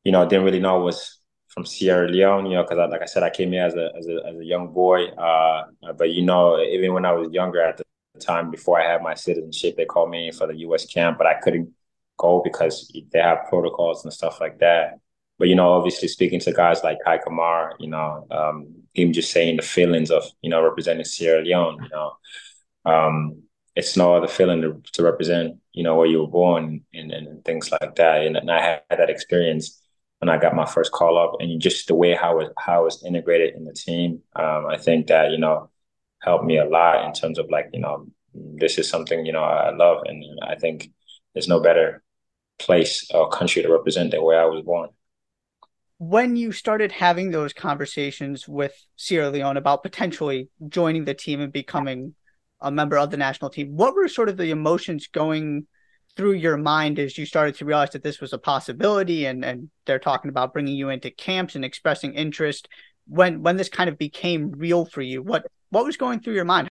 you 0.04 0.12
know, 0.12 0.27
didn't 0.27 0.45
really 0.45 0.60
know 0.60 0.77
I 0.77 0.83
was 0.83 1.19
from 1.50 1.66
Sierra 1.66 2.07
Leone. 2.07 2.48
You 2.48 2.56
know, 2.56 2.63
because 2.63 2.89
like 2.92 3.01
I 3.01 3.06
said, 3.06 3.24
I 3.24 3.30
came 3.30 3.51
here 3.51 3.66
as 3.66 3.75
a 3.75 3.92
as 3.98 4.07
a 4.07 4.22
as 4.27 4.38
a 4.39 4.45
young 4.45 4.74
boy. 4.74 5.07
Uh, 5.10 5.66
but 5.98 6.12
you 6.12 6.24
know, 6.24 6.60
even 6.62 6.94
when 6.94 7.06
I 7.06 7.12
was 7.13 7.31
younger 7.31 7.62
at 7.62 7.77
the 7.77 7.86
time 8.19 8.50
before 8.51 8.80
I 8.81 8.92
had 8.92 9.01
my 9.04 9.13
citizenship, 9.13 9.75
they 9.77 9.86
called 9.86 10.10
me 10.10 10.31
for 10.31 10.48
the 10.48 10.56
U.S. 10.57 10.86
camp, 10.86 11.18
but 11.18 11.27
I 11.27 11.36
couldn't 11.36 11.74
go 12.18 12.42
because 12.44 12.92
they 13.12 13.19
have 13.19 13.45
protocols 13.50 14.04
and 14.04 14.13
stuff 14.13 14.39
like 14.42 14.60
that. 14.60 15.00
But 15.38 15.50
you 15.50 15.56
know, 15.56 15.74
obviously 15.74 16.08
speaking 16.08 16.40
to 16.42 16.54
guys 16.54 16.84
like 16.84 17.00
Kei 17.06 17.18
Kamara, 17.18 17.74
you 17.80 17.90
know, 17.90 18.26
um, 18.32 18.74
him 18.94 19.12
just 19.12 19.32
saying 19.32 19.58
the 19.58 19.64
feelings 19.64 20.12
of 20.12 20.24
you 20.42 20.50
know 20.50 20.64
representing 20.64 21.06
Sierra 21.06 21.42
Leone, 21.42 21.80
you 21.84 21.90
know, 21.90 22.14
um, 22.86 23.44
it's 23.76 23.98
no 23.98 24.16
other 24.16 24.28
feeling 24.28 24.62
to, 24.62 24.82
to 24.94 25.04
represent 25.04 25.58
you 25.74 25.84
know 25.84 25.96
where 25.96 26.08
you 26.08 26.20
were 26.22 26.28
born 26.28 26.82
and, 26.94 27.12
and 27.12 27.44
things 27.44 27.72
like 27.72 27.96
that. 27.96 28.26
And, 28.26 28.38
and 28.38 28.50
I 28.50 28.62
had 28.62 28.82
that 28.90 29.10
experience 29.10 29.82
when 30.20 30.30
I 30.30 30.38
got 30.38 30.56
my 30.56 30.66
first 30.66 30.92
call 30.94 31.18
up, 31.18 31.36
and 31.42 31.62
just 31.62 31.88
the 31.88 31.96
way 31.96 32.16
how 32.16 32.40
it 32.40 32.52
how 32.58 32.82
it 32.82 32.86
was 32.86 33.04
integrated 33.04 33.56
in 33.56 33.66
the 33.66 33.74
team. 33.74 34.22
Um, 34.36 34.68
I 34.68 34.78
think 34.78 35.08
that 35.08 35.32
you 35.32 35.38
know 35.38 35.70
helped 36.22 36.46
me 36.46 36.58
a 36.58 36.66
lot 36.66 37.06
in 37.06 37.14
terms 37.14 37.38
of 37.40 37.50
like 37.50 37.70
you 37.74 37.82
know 37.82 38.08
this 38.34 38.78
is 38.78 38.88
something 38.90 39.26
you 39.26 39.34
know 39.34 39.44
I 39.44 39.72
love, 39.76 40.04
and 40.06 40.24
I 40.44 40.56
think 40.56 40.92
there's 41.34 41.50
no 41.50 41.60
better 41.60 42.02
place 42.58 43.10
or 43.14 43.30
country 43.30 43.62
to 43.62 43.70
represent 43.70 44.12
than 44.12 44.24
where 44.24 44.42
I 44.42 44.46
was 44.46 44.64
born 44.64 44.90
when 45.97 46.36
you 46.36 46.51
started 46.51 46.92
having 46.92 47.31
those 47.31 47.53
conversations 47.53 48.47
with 48.47 48.74
Sierra 48.95 49.30
Leone 49.30 49.57
about 49.57 49.83
potentially 49.83 50.50
joining 50.68 51.06
the 51.06 51.13
team 51.13 51.39
and 51.39 51.53
becoming 51.53 52.15
a 52.59 52.71
member 52.71 52.97
of 52.97 53.12
the 53.12 53.18
national 53.18 53.50
team, 53.50 53.75
what 53.75 53.95
were 53.95 54.07
sort 54.07 54.30
of 54.30 54.38
the 54.38 54.51
emotions 54.51 55.07
going 55.07 55.68
through 56.18 56.33
your 56.33 56.57
mind 56.57 57.00
as 57.00 57.18
you 57.18 57.25
started 57.25 57.56
to 57.56 57.65
realize 57.65 57.92
that 57.92 58.03
this 58.03 58.19
was 58.19 58.33
a 58.33 58.38
possibility 58.38 59.25
and, 59.25 59.44
and 59.44 59.69
they're 59.86 60.00
talking 60.00 60.30
about 60.30 60.53
bringing 60.53 60.75
you 60.75 60.89
into 60.89 61.12
camps 61.12 61.56
and 61.56 61.63
expressing 61.63 62.13
interest? 62.13 62.68
When 63.07 63.44
when 63.44 63.56
this 63.56 63.69
kind 63.69 63.89
of 63.89 63.98
became 63.98 64.51
real 64.51 64.86
for 64.86 65.01
you 65.01 65.21
what 65.21 65.45
what 65.69 65.86
was 65.86 65.95
going 65.95 66.19
through 66.21 66.33
your 66.33 66.45
mind? 66.45 66.68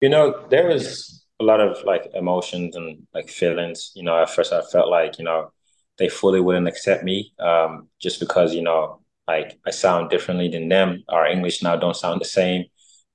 You 0.00 0.10
know 0.10 0.46
there 0.50 0.68
was 0.68 1.24
a 1.40 1.44
lot 1.44 1.60
of 1.60 1.82
like 1.84 2.10
emotions 2.14 2.76
and 2.76 3.06
like 3.14 3.28
feelings. 3.28 3.92
You 3.94 4.02
know 4.02 4.20
at 4.20 4.30
first 4.30 4.52
i 4.52 4.60
felt 4.60 4.88
like 4.88 5.18
you 5.18 5.24
know 5.24 5.50
they 5.98 6.08
fully 6.08 6.40
wouldn't 6.40 6.68
accept 6.68 7.04
me 7.04 7.32
um, 7.38 7.88
just 8.00 8.20
because 8.20 8.54
you 8.54 8.62
know 8.62 9.00
like 9.28 9.58
I 9.66 9.70
sound 9.70 10.10
differently 10.10 10.48
than 10.48 10.68
them. 10.68 11.04
Our 11.08 11.26
English 11.26 11.62
now 11.62 11.76
don't 11.76 11.96
sound 11.96 12.20
the 12.20 12.24
same. 12.26 12.64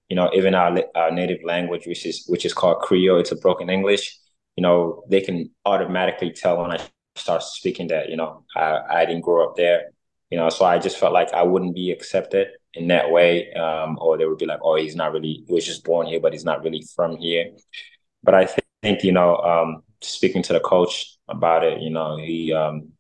You 0.10 0.16
know, 0.16 0.30
even 0.34 0.56
our 0.56 0.84
our 0.96 1.12
native 1.12 1.40
language, 1.44 1.86
which 1.86 2.06
is 2.06 2.26
which 2.28 2.46
is 2.46 2.54
called 2.54 2.80
Creole, 2.82 3.20
it's 3.20 3.32
a 3.32 3.36
broken 3.36 3.70
English. 3.70 4.18
You 4.56 4.64
know, 4.64 5.04
they 5.10 5.22
can 5.22 5.52
automatically 5.66 6.32
tell 6.32 6.62
when 6.62 6.72
I 6.72 6.80
start 7.16 7.44
speaking 7.44 7.88
that 7.88 8.10
you 8.10 8.16
know 8.16 8.44
I, 8.56 8.80
I 8.90 9.06
didn't 9.06 9.22
grow 9.22 9.50
up 9.50 9.56
there. 9.56 9.92
You 10.30 10.38
know, 10.38 10.50
so 10.50 10.66
I 10.66 10.78
just 10.80 10.98
felt 10.98 11.14
like 11.14 11.34
I 11.34 11.44
wouldn't 11.44 11.76
be 11.76 11.92
accepted 11.92 12.48
in 12.74 12.88
that 12.88 13.12
way, 13.12 13.52
um, 13.54 13.98
or 14.02 14.18
they 14.18 14.26
would 14.26 14.38
be 14.38 14.46
like, 14.46 14.60
"Oh, 14.62 14.76
he's 14.76 14.96
not 14.96 15.14
really. 15.14 15.44
He 15.48 15.54
was 15.54 15.66
just 15.66 15.84
born 15.84 16.08
here, 16.08 16.20
but 16.20 16.34
he's 16.34 16.46
not 16.46 16.64
really 16.64 16.84
from 16.96 17.18
here." 17.18 17.52
But 18.24 18.36
I 18.36 18.46
think 18.84 19.04
you 19.04 19.12
know, 19.12 19.38
um, 19.38 19.84
speaking 20.02 20.44
to 20.44 20.54
the 20.54 20.60
coach 20.60 21.18
about 21.28 21.64
it. 21.64 21.82
You 21.82 21.90
know, 21.90 22.18
he, 22.18 22.54
um, 22.54 22.94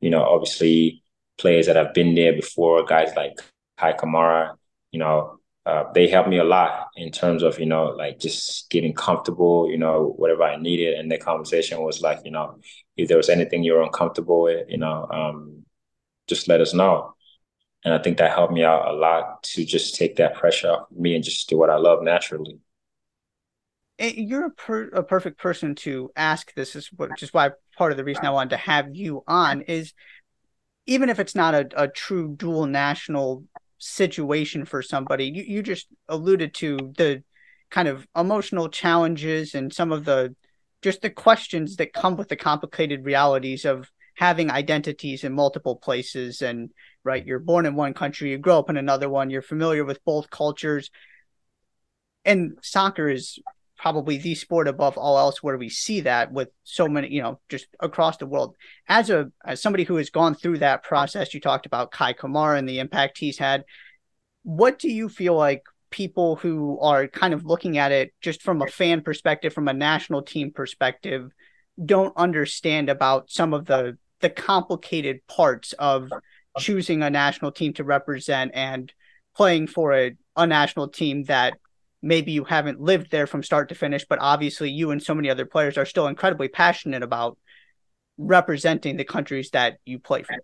you 0.00 0.10
know, 0.10 0.22
obviously 0.22 1.02
players 1.38 1.66
that 1.66 1.76
have 1.76 1.94
been 1.94 2.14
there 2.14 2.32
before, 2.32 2.84
guys 2.84 3.12
like 3.16 3.38
Kei 3.78 3.92
Kamara, 3.92 4.56
you 4.90 4.98
know, 5.00 5.40
uh, 5.66 5.84
they 5.94 6.08
helped 6.08 6.28
me 6.28 6.38
a 6.38 6.44
lot 6.44 6.88
in 6.96 7.10
terms 7.10 7.42
of, 7.42 7.58
you 7.58 7.66
know, 7.66 7.86
like 7.86 8.18
just 8.18 8.68
getting 8.70 8.92
comfortable, 8.92 9.70
you 9.70 9.78
know, 9.78 10.14
whatever 10.16 10.42
I 10.42 10.56
needed. 10.56 10.98
And 10.98 11.10
the 11.10 11.16
conversation 11.16 11.80
was 11.80 12.02
like, 12.02 12.20
you 12.24 12.30
know, 12.30 12.58
if 12.96 13.08
there 13.08 13.16
was 13.16 13.30
anything 13.30 13.62
you're 13.62 13.82
uncomfortable 13.82 14.42
with, 14.42 14.68
you 14.68 14.76
know, 14.76 15.06
um, 15.10 15.64
just 16.28 16.48
let 16.48 16.60
us 16.60 16.74
know. 16.74 17.14
And 17.84 17.94
I 17.94 17.98
think 17.98 18.18
that 18.18 18.32
helped 18.32 18.52
me 18.52 18.62
out 18.64 18.88
a 18.88 18.92
lot 18.92 19.42
to 19.42 19.64
just 19.64 19.94
take 19.94 20.16
that 20.16 20.34
pressure 20.34 20.70
off 20.70 20.88
me 20.90 21.14
and 21.14 21.24
just 21.24 21.48
do 21.48 21.58
what 21.58 21.70
I 21.70 21.76
love 21.76 22.02
naturally. 22.02 22.58
You're 23.98 24.46
a, 24.46 24.50
per, 24.50 24.88
a 24.88 25.02
perfect 25.02 25.38
person 25.38 25.74
to 25.76 26.10
ask 26.16 26.52
this 26.54 26.74
is 26.74 26.90
which 26.96 27.22
is 27.22 27.32
why 27.32 27.50
part 27.78 27.92
of 27.92 27.96
the 27.96 28.04
reason 28.04 28.24
I 28.24 28.30
wanted 28.30 28.50
to 28.50 28.56
have 28.56 28.94
you 28.94 29.22
on 29.26 29.62
is 29.62 29.92
even 30.86 31.08
if 31.08 31.18
it's 31.18 31.34
not 31.34 31.54
a, 31.54 31.68
a 31.76 31.88
true 31.88 32.34
dual 32.36 32.66
national 32.66 33.44
situation 33.78 34.64
for 34.64 34.82
somebody, 34.82 35.26
you, 35.26 35.42
you 35.42 35.62
just 35.62 35.86
alluded 36.08 36.54
to 36.54 36.76
the 36.96 37.22
kind 37.70 37.88
of 37.88 38.06
emotional 38.16 38.68
challenges 38.68 39.54
and 39.54 39.72
some 39.72 39.92
of 39.92 40.04
the 40.04 40.34
just 40.82 41.00
the 41.00 41.10
questions 41.10 41.76
that 41.76 41.92
come 41.92 42.16
with 42.16 42.28
the 42.28 42.36
complicated 42.36 43.04
realities 43.04 43.64
of 43.64 43.90
having 44.16 44.50
identities 44.50 45.24
in 45.24 45.32
multiple 45.32 45.76
places 45.76 46.42
and 46.42 46.70
right 47.04 47.26
you're 47.26 47.38
born 47.38 47.66
in 47.66 47.74
one 47.74 47.94
country 47.94 48.30
you 48.30 48.38
grow 48.38 48.58
up 48.58 48.70
in 48.70 48.76
another 48.76 49.08
one 49.08 49.30
you're 49.30 49.42
familiar 49.42 49.84
with 49.84 50.04
both 50.04 50.30
cultures. 50.30 50.90
And 52.24 52.58
soccer 52.62 53.08
is 53.08 53.38
probably 53.84 54.16
the 54.16 54.34
sport 54.34 54.66
above 54.66 54.96
all 54.96 55.18
else 55.18 55.42
where 55.42 55.58
we 55.58 55.68
see 55.68 56.00
that 56.00 56.32
with 56.32 56.48
so 56.62 56.88
many, 56.88 57.12
you 57.12 57.20
know, 57.20 57.38
just 57.50 57.66
across 57.80 58.16
the 58.16 58.24
world. 58.24 58.56
As 58.88 59.10
a 59.10 59.30
as 59.44 59.60
somebody 59.60 59.84
who 59.84 59.96
has 59.96 60.08
gone 60.08 60.34
through 60.34 60.60
that 60.60 60.82
process, 60.82 61.34
you 61.34 61.40
talked 61.40 61.66
about 61.66 61.92
Kei 61.92 62.14
Kamara 62.14 62.58
and 62.58 62.66
the 62.66 62.78
impact 62.78 63.18
he's 63.18 63.36
had. 63.36 63.62
What 64.42 64.78
do 64.78 64.90
you 64.90 65.10
feel 65.10 65.34
like 65.34 65.64
people 65.90 66.36
who 66.36 66.80
are 66.80 67.08
kind 67.08 67.34
of 67.34 67.44
looking 67.44 67.76
at 67.76 67.92
it 67.92 68.14
just 68.22 68.40
from 68.40 68.62
a 68.62 68.68
fan 68.68 69.02
perspective, 69.02 69.52
from 69.52 69.68
a 69.68 69.74
national 69.74 70.22
team 70.22 70.50
perspective, 70.50 71.30
don't 71.84 72.16
understand 72.16 72.88
about 72.88 73.28
some 73.28 73.52
of 73.52 73.66
the 73.66 73.98
the 74.20 74.30
complicated 74.30 75.20
parts 75.26 75.74
of 75.74 76.08
choosing 76.58 77.02
a 77.02 77.10
national 77.10 77.52
team 77.52 77.74
to 77.74 77.84
represent 77.84 78.50
and 78.54 78.94
playing 79.36 79.66
for 79.66 79.92
a, 79.92 80.16
a 80.36 80.46
national 80.46 80.88
team 80.88 81.24
that 81.24 81.58
maybe 82.04 82.32
you 82.32 82.44
haven't 82.44 82.80
lived 82.80 83.10
there 83.10 83.26
from 83.26 83.42
start 83.42 83.70
to 83.70 83.74
finish, 83.74 84.04
but 84.08 84.18
obviously 84.20 84.70
you 84.70 84.90
and 84.90 85.02
so 85.02 85.14
many 85.14 85.30
other 85.30 85.46
players 85.46 85.78
are 85.78 85.86
still 85.86 86.06
incredibly 86.06 86.48
passionate 86.48 87.02
about 87.02 87.38
representing 88.18 88.96
the 88.96 89.04
countries 89.04 89.50
that 89.50 89.78
you 89.84 89.98
play 89.98 90.22
for. 90.22 90.36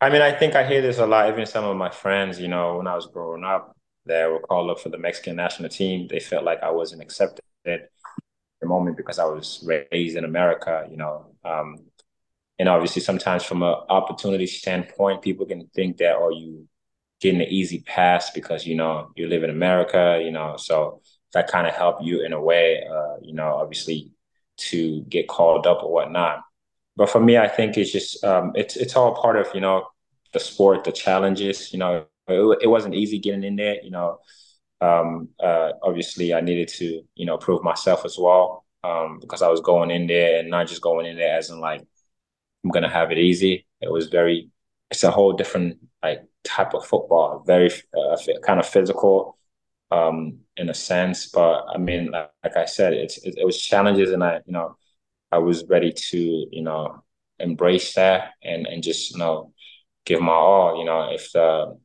I 0.00 0.10
mean, 0.10 0.22
I 0.22 0.32
think 0.32 0.54
I 0.54 0.66
hear 0.66 0.82
this 0.82 0.98
a 0.98 1.06
lot. 1.06 1.28
Even 1.28 1.46
some 1.46 1.64
of 1.64 1.76
my 1.76 1.90
friends, 1.90 2.40
you 2.40 2.48
know, 2.48 2.78
when 2.78 2.86
I 2.86 2.94
was 2.94 3.06
growing 3.06 3.44
up, 3.44 3.76
they 4.06 4.24
were 4.26 4.40
called 4.40 4.70
up 4.70 4.80
for 4.80 4.88
the 4.88 4.98
Mexican 4.98 5.36
national 5.36 5.68
team. 5.68 6.08
They 6.08 6.20
felt 6.20 6.44
like 6.44 6.62
I 6.62 6.70
wasn't 6.70 7.02
accepted 7.02 7.44
at 7.66 7.90
the 8.60 8.66
moment 8.66 8.96
because 8.96 9.18
I 9.18 9.24
was 9.24 9.62
raised 9.64 10.16
in 10.16 10.24
America, 10.24 10.86
you 10.90 10.96
know. 10.96 11.26
Um, 11.44 11.78
and 12.58 12.68
obviously, 12.68 13.02
sometimes 13.02 13.44
from 13.44 13.62
an 13.62 13.74
opportunity 13.88 14.46
standpoint, 14.46 15.22
people 15.22 15.46
can 15.46 15.66
think 15.74 15.96
that, 15.98 16.16
oh, 16.16 16.30
you 16.30 16.68
getting 17.24 17.40
an 17.40 17.48
easy 17.48 17.80
pass 17.80 18.30
because 18.30 18.66
you 18.66 18.76
know 18.76 19.10
you 19.16 19.28
live 19.28 19.44
in 19.44 19.50
America, 19.50 20.20
you 20.22 20.30
know. 20.30 20.56
So 20.58 21.00
that 21.32 21.48
kind 21.48 21.66
of 21.66 21.74
helped 21.74 22.04
you 22.04 22.24
in 22.24 22.34
a 22.34 22.40
way, 22.40 22.82
uh, 22.88 23.16
you 23.22 23.34
know, 23.34 23.54
obviously 23.56 24.12
to 24.56 25.02
get 25.08 25.26
called 25.28 25.66
up 25.66 25.82
or 25.82 25.92
whatnot. 25.92 26.42
But 26.96 27.10
for 27.10 27.20
me, 27.20 27.38
I 27.38 27.48
think 27.48 27.78
it's 27.78 27.92
just 27.92 28.22
um, 28.24 28.52
it's 28.54 28.76
it's 28.76 28.96
all 28.96 29.16
part 29.16 29.36
of 29.38 29.48
you 29.54 29.60
know 29.62 29.86
the 30.34 30.40
sport, 30.40 30.84
the 30.84 30.92
challenges. 30.92 31.72
You 31.72 31.78
know, 31.80 32.06
it, 32.28 32.58
it 32.62 32.68
wasn't 32.68 32.94
easy 32.94 33.18
getting 33.18 33.44
in 33.44 33.56
there. 33.56 33.76
You 33.82 33.90
know, 33.90 34.18
um, 34.82 35.30
uh, 35.42 35.72
obviously 35.82 36.34
I 36.34 36.42
needed 36.42 36.68
to 36.78 37.02
you 37.14 37.26
know 37.26 37.38
prove 37.38 37.62
myself 37.64 38.04
as 38.04 38.16
well 38.18 38.66
um, 38.84 39.18
because 39.20 39.42
I 39.42 39.48
was 39.48 39.60
going 39.60 39.90
in 39.90 40.06
there 40.06 40.40
and 40.40 40.50
not 40.50 40.68
just 40.68 40.82
going 40.82 41.06
in 41.06 41.16
there 41.16 41.38
as 41.38 41.50
in 41.50 41.58
like 41.60 41.82
I'm 42.64 42.70
gonna 42.70 42.90
have 42.90 43.12
it 43.12 43.18
easy. 43.18 43.66
It 43.80 43.90
was 43.90 44.08
very 44.08 44.50
it's 44.90 45.04
a 45.04 45.10
whole 45.10 45.32
different 45.32 45.78
like 46.02 46.22
type 46.44 46.74
of 46.74 46.86
football, 46.86 47.42
very 47.46 47.70
uh, 47.96 48.16
kind 48.42 48.60
of 48.60 48.66
physical 48.66 49.38
um, 49.90 50.38
in 50.56 50.68
a 50.70 50.74
sense. 50.74 51.28
But 51.28 51.66
I 51.74 51.78
mean, 51.78 52.10
like, 52.10 52.30
like 52.42 52.56
I 52.56 52.64
said, 52.66 52.92
it's 52.92 53.18
it, 53.18 53.34
it, 53.38 53.44
was 53.44 53.60
challenges, 53.60 54.10
and 54.12 54.22
I, 54.22 54.40
you 54.46 54.52
know, 54.52 54.76
I 55.32 55.38
was 55.38 55.64
ready 55.66 55.92
to, 55.92 56.46
you 56.50 56.62
know, 56.62 57.02
embrace 57.38 57.94
that 57.94 58.32
and 58.42 58.66
and 58.66 58.82
just, 58.82 59.12
you 59.12 59.18
know, 59.18 59.52
give 60.04 60.20
my 60.20 60.32
all. 60.32 60.78
You 60.78 60.84
know, 60.84 61.10
if 61.12 61.32
the 61.32 61.78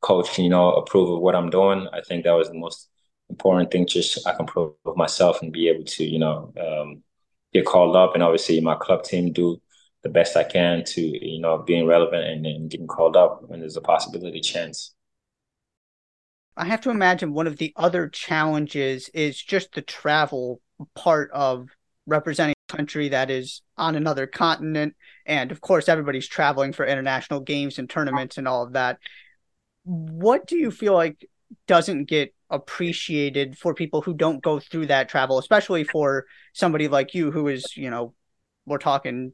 coach, 0.00 0.38
you 0.38 0.48
know, 0.48 0.72
approve 0.74 1.10
of 1.10 1.20
what 1.20 1.34
I'm 1.34 1.50
doing, 1.50 1.88
I 1.92 2.00
think 2.02 2.24
that 2.24 2.32
was 2.32 2.48
the 2.48 2.54
most 2.54 2.88
important 3.30 3.70
thing. 3.70 3.86
Just 3.86 4.26
I 4.26 4.34
can 4.34 4.46
prove 4.46 4.74
myself 4.96 5.42
and 5.42 5.52
be 5.52 5.68
able 5.68 5.84
to, 5.84 6.04
you 6.04 6.18
know, 6.18 6.52
um, 6.60 7.02
get 7.52 7.66
called 7.66 7.96
up, 7.96 8.14
and 8.14 8.22
obviously 8.22 8.60
my 8.60 8.76
club 8.76 9.04
team 9.04 9.32
do 9.32 9.60
the 10.06 10.12
best 10.12 10.36
I 10.36 10.44
can 10.44 10.84
to, 10.84 11.00
you 11.00 11.40
know, 11.40 11.58
being 11.58 11.84
relevant 11.84 12.24
and, 12.24 12.46
and 12.46 12.70
getting 12.70 12.86
called 12.86 13.16
up 13.16 13.42
when 13.48 13.58
there's 13.58 13.76
a 13.76 13.80
possibility 13.80 14.40
chance. 14.40 14.94
I 16.56 16.64
have 16.66 16.80
to 16.82 16.90
imagine 16.90 17.32
one 17.32 17.48
of 17.48 17.56
the 17.56 17.72
other 17.74 18.08
challenges 18.08 19.08
is 19.08 19.42
just 19.42 19.74
the 19.74 19.82
travel 19.82 20.60
part 20.94 21.30
of 21.32 21.68
representing 22.06 22.54
a 22.68 22.76
country 22.76 23.08
that 23.08 23.30
is 23.30 23.62
on 23.76 23.96
another 23.96 24.28
continent. 24.28 24.94
And 25.26 25.50
of 25.50 25.60
course, 25.60 25.88
everybody's 25.88 26.28
traveling 26.28 26.72
for 26.72 26.86
international 26.86 27.40
games 27.40 27.78
and 27.80 27.90
tournaments 27.90 28.38
and 28.38 28.46
all 28.46 28.62
of 28.62 28.74
that. 28.74 28.98
What 29.82 30.46
do 30.46 30.56
you 30.56 30.70
feel 30.70 30.94
like 30.94 31.28
doesn't 31.66 32.04
get 32.04 32.32
appreciated 32.48 33.58
for 33.58 33.74
people 33.74 34.02
who 34.02 34.14
don't 34.14 34.42
go 34.42 34.60
through 34.60 34.86
that 34.86 35.08
travel, 35.08 35.38
especially 35.38 35.82
for 35.82 36.26
somebody 36.52 36.86
like 36.86 37.12
you 37.12 37.32
who 37.32 37.48
is, 37.48 37.76
you 37.76 37.90
know, 37.90 38.14
we're 38.66 38.78
talking 38.78 39.32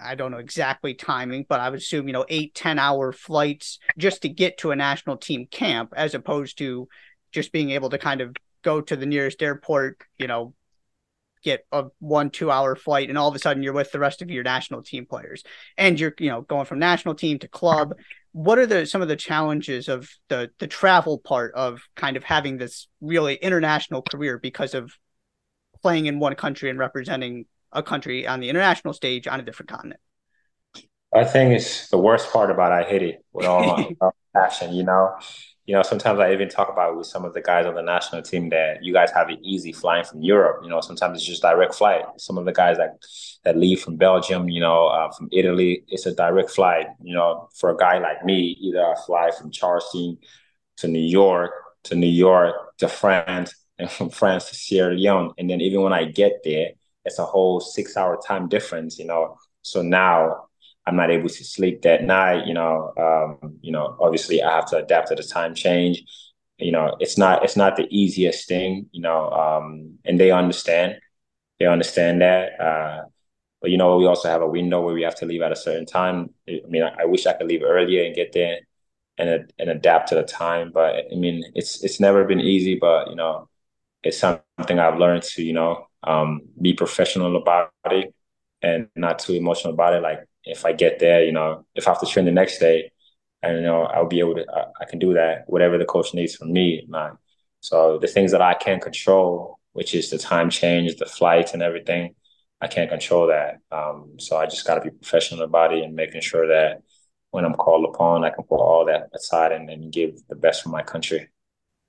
I 0.00 0.14
don't 0.14 0.30
know 0.30 0.38
exactly 0.38 0.94
timing, 0.94 1.46
but 1.48 1.60
I 1.60 1.70
would 1.70 1.78
assume, 1.78 2.06
you 2.06 2.12
know, 2.12 2.26
eight, 2.28 2.54
10 2.54 2.78
hour 2.78 3.12
flights 3.12 3.78
just 3.98 4.22
to 4.22 4.28
get 4.28 4.58
to 4.58 4.70
a 4.70 4.76
national 4.76 5.16
team 5.16 5.46
camp, 5.50 5.92
as 5.96 6.14
opposed 6.14 6.58
to 6.58 6.88
just 7.32 7.52
being 7.52 7.70
able 7.70 7.90
to 7.90 7.98
kind 7.98 8.20
of 8.20 8.34
go 8.62 8.80
to 8.80 8.96
the 8.96 9.06
nearest 9.06 9.42
airport, 9.42 9.98
you 10.18 10.26
know, 10.26 10.54
get 11.42 11.66
a 11.70 11.84
one, 12.00 12.30
two 12.30 12.50
hour 12.50 12.74
flight, 12.74 13.08
and 13.08 13.18
all 13.18 13.28
of 13.28 13.34
a 13.34 13.38
sudden 13.38 13.62
you're 13.62 13.72
with 13.72 13.92
the 13.92 13.98
rest 13.98 14.22
of 14.22 14.30
your 14.30 14.42
national 14.42 14.82
team 14.82 15.06
players. 15.06 15.44
And 15.76 16.00
you're, 16.00 16.14
you 16.18 16.30
know, 16.30 16.40
going 16.40 16.64
from 16.64 16.78
national 16.78 17.14
team 17.14 17.38
to 17.40 17.48
club. 17.48 17.94
What 18.32 18.58
are 18.58 18.66
the 18.66 18.86
some 18.86 19.02
of 19.02 19.08
the 19.08 19.16
challenges 19.16 19.88
of 19.88 20.08
the 20.28 20.50
the 20.58 20.66
travel 20.66 21.18
part 21.18 21.54
of 21.54 21.82
kind 21.94 22.16
of 22.16 22.24
having 22.24 22.56
this 22.56 22.88
really 23.00 23.36
international 23.36 24.02
career 24.02 24.38
because 24.38 24.74
of 24.74 24.92
playing 25.82 26.06
in 26.06 26.18
one 26.18 26.34
country 26.34 26.70
and 26.70 26.78
representing 26.78 27.44
a 27.74 27.82
country 27.82 28.26
on 28.26 28.40
the 28.40 28.48
international 28.48 28.94
stage 28.94 29.26
on 29.26 29.40
a 29.40 29.42
different 29.42 29.68
continent. 29.68 30.00
I 31.14 31.24
think 31.24 31.52
it's 31.52 31.88
the 31.90 31.98
worst 31.98 32.32
part 32.32 32.50
about 32.50 32.72
I 32.72 32.82
hit 32.82 33.02
it 33.02 33.24
with 33.32 33.46
all 33.46 33.64
my 34.00 34.10
passion, 34.34 34.74
you 34.74 34.82
know. 34.82 35.16
You 35.66 35.74
know, 35.74 35.82
sometimes 35.82 36.20
I 36.20 36.32
even 36.32 36.48
talk 36.50 36.68
about 36.68 36.96
with 36.96 37.06
some 37.06 37.24
of 37.24 37.32
the 37.32 37.40
guys 37.40 37.64
on 37.64 37.74
the 37.74 37.82
national 37.82 38.20
team 38.20 38.50
that 38.50 38.84
you 38.84 38.92
guys 38.92 39.10
have 39.12 39.30
it 39.30 39.38
easy 39.42 39.72
flying 39.72 40.04
from 40.04 40.20
Europe. 40.20 40.60
You 40.62 40.68
know, 40.68 40.80
sometimes 40.82 41.16
it's 41.16 41.26
just 41.26 41.40
direct 41.40 41.74
flight. 41.74 42.04
Some 42.18 42.36
of 42.36 42.44
the 42.44 42.52
guys 42.52 42.76
that 42.76 42.98
that 43.44 43.56
leave 43.56 43.80
from 43.80 43.96
Belgium, 43.96 44.48
you 44.48 44.60
know, 44.60 44.88
uh, 44.88 45.10
from 45.12 45.28
Italy, 45.32 45.84
it's 45.88 46.04
a 46.04 46.14
direct 46.14 46.50
flight. 46.50 46.86
You 47.02 47.14
know, 47.14 47.48
for 47.58 47.70
a 47.70 47.76
guy 47.76 47.98
like 47.98 48.24
me, 48.24 48.56
either 48.60 48.84
I 48.84 48.94
fly 49.06 49.30
from 49.30 49.50
Charleston 49.50 50.18
to 50.78 50.88
New 50.88 50.98
York, 51.00 51.52
to 51.84 51.94
New 51.94 52.08
York 52.08 52.76
to 52.78 52.88
France, 52.88 53.54
and 53.78 53.90
from 53.90 54.10
France 54.10 54.48
to 54.50 54.54
Sierra 54.54 54.94
Leone, 54.94 55.32
and 55.38 55.48
then 55.48 55.60
even 55.60 55.82
when 55.82 55.92
I 55.92 56.04
get 56.04 56.42
there, 56.44 56.72
it's 57.04 57.18
a 57.18 57.24
whole 57.24 57.60
six 57.60 57.96
hour 57.96 58.18
time 58.26 58.48
difference, 58.48 58.98
you 58.98 59.06
know. 59.06 59.38
So 59.62 59.82
now 59.82 60.46
I'm 60.86 60.96
not 60.96 61.10
able 61.10 61.28
to 61.28 61.44
sleep 61.44 61.82
that 61.82 62.04
night, 62.04 62.46
you 62.46 62.54
know. 62.54 62.92
Um, 62.98 63.58
you 63.62 63.72
know, 63.72 63.96
obviously 64.00 64.42
I 64.42 64.56
have 64.56 64.66
to 64.70 64.78
adapt 64.78 65.08
to 65.08 65.14
the 65.14 65.22
time 65.22 65.54
change. 65.54 66.04
You 66.58 66.72
know, 66.72 66.96
it's 67.00 67.18
not 67.18 67.44
it's 67.44 67.56
not 67.56 67.76
the 67.76 67.86
easiest 67.90 68.48
thing, 68.48 68.86
you 68.92 69.00
know, 69.02 69.30
um, 69.30 69.98
and 70.04 70.18
they 70.20 70.30
understand. 70.30 70.96
They 71.58 71.66
understand 71.66 72.22
that. 72.22 72.60
Uh, 72.60 73.04
but 73.60 73.70
you 73.70 73.78
know, 73.78 73.96
we 73.96 74.06
also 74.06 74.28
have 74.28 74.42
a 74.42 74.48
window 74.48 74.80
where 74.82 74.94
we 74.94 75.02
have 75.02 75.16
to 75.16 75.26
leave 75.26 75.42
at 75.42 75.52
a 75.52 75.56
certain 75.56 75.86
time. 75.86 76.30
I 76.48 76.60
mean, 76.68 76.82
I, 76.82 77.02
I 77.02 77.04
wish 77.06 77.26
I 77.26 77.32
could 77.34 77.46
leave 77.48 77.62
earlier 77.62 78.04
and 78.04 78.14
get 78.14 78.32
there 78.32 78.58
and 79.18 79.52
and 79.58 79.70
adapt 79.70 80.08
to 80.10 80.16
the 80.16 80.22
time. 80.24 80.70
But 80.72 81.06
I 81.12 81.16
mean, 81.16 81.44
it's 81.54 81.82
it's 81.84 82.00
never 82.00 82.24
been 82.24 82.40
easy. 82.40 82.76
But 82.76 83.08
you 83.10 83.16
know, 83.16 83.48
it's 84.02 84.18
something 84.18 84.78
I've 84.78 84.98
learned 84.98 85.22
to 85.24 85.42
you 85.42 85.52
know 85.54 85.86
um, 86.04 86.42
be 86.60 86.74
professional 86.74 87.36
about 87.36 87.70
it 87.86 88.14
and 88.62 88.88
not 88.96 89.18
too 89.18 89.34
emotional 89.34 89.74
about 89.74 89.94
it. 89.94 90.02
Like 90.02 90.20
if 90.44 90.64
I 90.64 90.72
get 90.72 90.98
there, 90.98 91.24
you 91.24 91.32
know, 91.32 91.66
if 91.74 91.86
I 91.86 91.90
have 91.92 92.00
to 92.00 92.06
train 92.06 92.26
the 92.26 92.32
next 92.32 92.58
day, 92.58 92.90
and 93.42 93.56
you 93.58 93.62
know, 93.62 93.82
I'll 93.82 94.06
be 94.06 94.20
able 94.20 94.36
to, 94.36 94.46
I, 94.52 94.64
I 94.82 94.84
can 94.86 94.98
do 94.98 95.14
that. 95.14 95.44
Whatever 95.46 95.78
the 95.78 95.84
coach 95.84 96.14
needs 96.14 96.34
from 96.34 96.52
me, 96.52 96.84
man. 96.88 97.18
So 97.60 97.98
the 97.98 98.06
things 98.08 98.32
that 98.32 98.42
I 98.42 98.54
can 98.54 98.80
control, 98.80 99.58
which 99.72 99.94
is 99.94 100.10
the 100.10 100.18
time 100.18 100.50
change, 100.50 100.96
the 100.96 101.06
flights, 101.06 101.52
and 101.52 101.62
everything, 101.62 102.14
I 102.60 102.68
can't 102.68 102.90
control 102.90 103.28
that. 103.28 103.58
Um, 103.70 104.16
so 104.18 104.36
I 104.36 104.46
just 104.46 104.66
got 104.66 104.76
to 104.76 104.80
be 104.80 104.90
professional 104.90 105.42
about 105.42 105.74
it 105.74 105.82
and 105.82 105.94
making 105.94 106.22
sure 106.22 106.48
that 106.48 106.82
when 107.30 107.44
I'm 107.44 107.54
called 107.54 107.84
upon, 107.92 108.24
I 108.24 108.30
can 108.30 108.44
put 108.44 108.60
all 108.60 108.86
that 108.86 109.08
aside 109.14 109.52
and, 109.52 109.68
and 109.68 109.92
give 109.92 110.16
the 110.28 110.36
best 110.36 110.62
for 110.62 110.68
my 110.70 110.82
country 110.82 111.28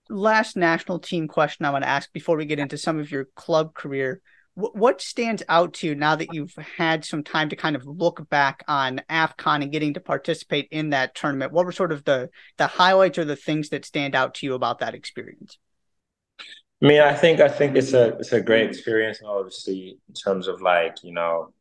last 0.09 0.55
national 0.55 0.99
team 0.99 1.27
question 1.27 1.65
I 1.65 1.71
want 1.71 1.83
to 1.83 1.89
ask 1.89 2.11
before 2.13 2.37
we 2.37 2.45
get 2.45 2.59
into 2.59 2.77
some 2.77 2.99
of 2.99 3.11
your 3.11 3.25
club 3.35 3.73
career. 3.73 4.21
what 4.55 5.01
stands 5.01 5.43
out 5.49 5.73
to 5.73 5.87
you 5.87 5.95
now 5.95 6.15
that 6.15 6.33
you've 6.33 6.55
had 6.77 7.03
some 7.03 7.23
time 7.23 7.49
to 7.49 7.57
kind 7.57 7.75
of 7.75 7.85
look 7.85 8.29
back 8.29 8.63
on 8.69 9.01
AFCON 9.09 9.63
and 9.63 9.71
getting 9.71 9.95
to 9.95 9.99
participate 9.99 10.69
in 10.71 10.91
that 10.91 11.13
tournament? 11.13 11.51
What 11.51 11.65
were 11.65 11.73
sort 11.73 11.91
of 11.91 12.05
the 12.05 12.29
the 12.57 12.67
highlights 12.67 13.17
or 13.17 13.25
the 13.25 13.35
things 13.35 13.69
that 13.69 13.85
stand 13.85 14.15
out 14.15 14.35
to 14.35 14.45
you 14.45 14.53
about 14.53 14.79
that 14.79 14.95
experience? 14.95 15.57
I 16.81 16.87
mean, 16.87 17.01
I 17.01 17.13
think 17.13 17.39
I 17.39 17.49
think 17.49 17.75
it's 17.75 17.93
a 17.93 18.15
it's 18.17 18.31
a 18.31 18.41
great 18.41 18.69
experience, 18.69 19.19
obviously, 19.25 19.97
in 20.07 20.13
terms 20.13 20.47
of 20.47 20.61
like 20.61 21.03
you 21.03 21.13
know, 21.13 21.53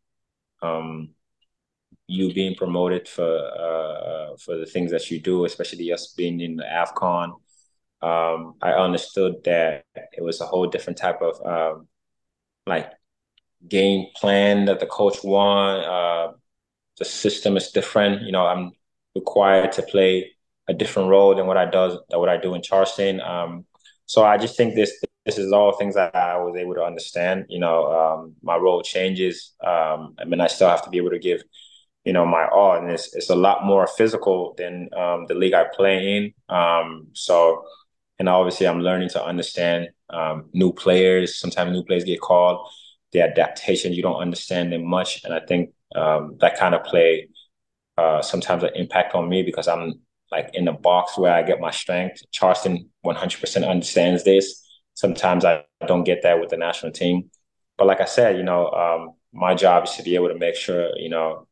um, 0.62 1.10
you 2.06 2.32
being 2.32 2.54
promoted 2.54 3.08
for 3.08 3.24
uh, 3.24 4.36
for 4.36 4.56
the 4.56 4.66
things 4.66 4.90
that 4.90 5.10
you 5.10 5.20
do, 5.20 5.44
especially 5.44 5.92
us 5.92 6.14
being 6.16 6.40
in 6.40 6.56
the 6.56 6.64
AFCON 6.64 7.32
um, 8.04 8.54
I 8.60 8.72
understood 8.72 9.36
that 9.44 9.84
it 10.12 10.22
was 10.22 10.40
a 10.40 10.46
whole 10.46 10.66
different 10.66 10.98
type 10.98 11.20
of 11.22 11.34
um, 11.46 11.88
like 12.66 12.90
game 13.66 14.06
plan 14.16 14.66
that 14.66 14.80
the 14.80 14.86
coach 14.86 15.24
want. 15.24 15.84
Uh, 15.84 16.32
the 16.98 17.04
system 17.04 17.56
is 17.56 17.70
different. 17.70 18.22
You 18.22 18.32
know, 18.32 18.46
I'm 18.46 18.72
required 19.14 19.72
to 19.72 19.82
play 19.82 20.32
a 20.68 20.74
different 20.74 21.08
role 21.08 21.34
than 21.34 21.46
what 21.46 21.56
I 21.56 21.66
does 21.66 21.98
than 22.10 22.20
what 22.20 22.28
I 22.28 22.36
do 22.36 22.54
in 22.54 22.62
Charleston. 22.62 23.20
Um, 23.20 23.64
so 24.06 24.24
I 24.24 24.36
just 24.38 24.56
think 24.56 24.74
this 24.74 24.92
this 25.24 25.38
is 25.38 25.52
all 25.52 25.72
things 25.72 25.94
that 25.94 26.14
I 26.14 26.36
was 26.36 26.56
able 26.56 26.74
to 26.74 26.84
understand. 26.84 27.46
You 27.48 27.60
know, 27.60 27.78
um, 27.92 28.34
my 28.42 28.56
role 28.56 28.82
changes. 28.82 29.54
Um, 29.64 30.14
I 30.18 30.24
mean, 30.26 30.40
I 30.40 30.48
still 30.48 30.68
have 30.68 30.84
to 30.84 30.90
be 30.90 30.98
able 30.98 31.10
to 31.10 31.18
give, 31.18 31.42
you 32.04 32.12
know, 32.12 32.26
my 32.26 32.46
all, 32.48 32.76
and 32.76 32.90
it's 32.90 33.14
it's 33.14 33.30
a 33.30 33.34
lot 33.34 33.64
more 33.64 33.86
physical 33.86 34.54
than 34.58 34.90
um, 34.94 35.24
the 35.26 35.34
league 35.34 35.54
I 35.54 35.64
play 35.74 36.16
in. 36.16 36.54
Um, 36.54 37.08
so 37.14 37.64
and 38.18 38.28
obviously 38.28 38.66
I'm 38.66 38.80
learning 38.80 39.10
to 39.10 39.24
understand 39.24 39.88
um, 40.10 40.50
new 40.52 40.72
players. 40.72 41.38
Sometimes 41.38 41.72
new 41.72 41.84
players 41.84 42.04
get 42.04 42.20
called. 42.20 42.68
The 43.12 43.22
adaptation 43.22 43.92
you 43.92 44.02
don't 44.02 44.20
understand 44.20 44.72
them 44.72 44.84
much, 44.86 45.24
and 45.24 45.32
I 45.32 45.40
think 45.40 45.70
um, 45.94 46.36
that 46.40 46.58
kind 46.58 46.74
of 46.74 46.84
play 46.84 47.28
uh, 47.96 48.22
sometimes 48.22 48.64
an 48.64 48.70
impact 48.74 49.14
on 49.14 49.28
me 49.28 49.42
because 49.42 49.68
I'm 49.68 49.94
like 50.32 50.50
in 50.54 50.64
the 50.64 50.72
box 50.72 51.16
where 51.16 51.32
I 51.32 51.42
get 51.42 51.60
my 51.60 51.70
strength. 51.70 52.22
Charleston 52.32 52.90
100% 53.04 53.68
understands 53.68 54.24
this. 54.24 54.62
Sometimes 54.94 55.44
I 55.44 55.64
don't 55.86 56.04
get 56.04 56.22
that 56.22 56.40
with 56.40 56.50
the 56.50 56.56
national 56.56 56.92
team, 56.92 57.30
but 57.78 57.86
like 57.86 58.00
I 58.00 58.04
said, 58.04 58.36
you 58.36 58.42
know, 58.42 58.68
um, 58.70 59.14
my 59.32 59.54
job 59.54 59.84
is 59.84 59.92
to 59.92 60.02
be 60.02 60.14
able 60.14 60.28
to 60.28 60.38
make 60.38 60.54
sure 60.54 60.90
you 60.96 61.08
know 61.08 61.46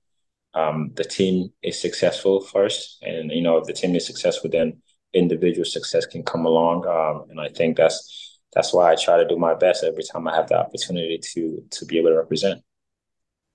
um, 0.54 0.92
the 0.94 1.04
team 1.04 1.52
is 1.62 1.80
successful 1.80 2.40
first, 2.40 2.98
and 3.02 3.30
you 3.30 3.42
know 3.42 3.58
if 3.58 3.64
the 3.64 3.72
team 3.72 3.94
is 3.94 4.06
successful, 4.06 4.50
then 4.50 4.82
individual 5.14 5.64
success 5.64 6.06
can 6.06 6.22
come 6.22 6.46
along. 6.46 6.86
Um, 6.86 7.30
and 7.30 7.40
I 7.40 7.48
think 7.48 7.76
that's 7.76 8.40
that's 8.52 8.72
why 8.72 8.92
I 8.92 8.96
try 8.96 9.16
to 9.16 9.26
do 9.26 9.36
my 9.36 9.54
best 9.54 9.84
every 9.84 10.02
time 10.04 10.28
I 10.28 10.36
have 10.36 10.48
the 10.48 10.58
opportunity 10.58 11.18
to 11.34 11.64
to 11.70 11.86
be 11.86 11.98
able 11.98 12.10
to 12.10 12.16
represent. 12.16 12.62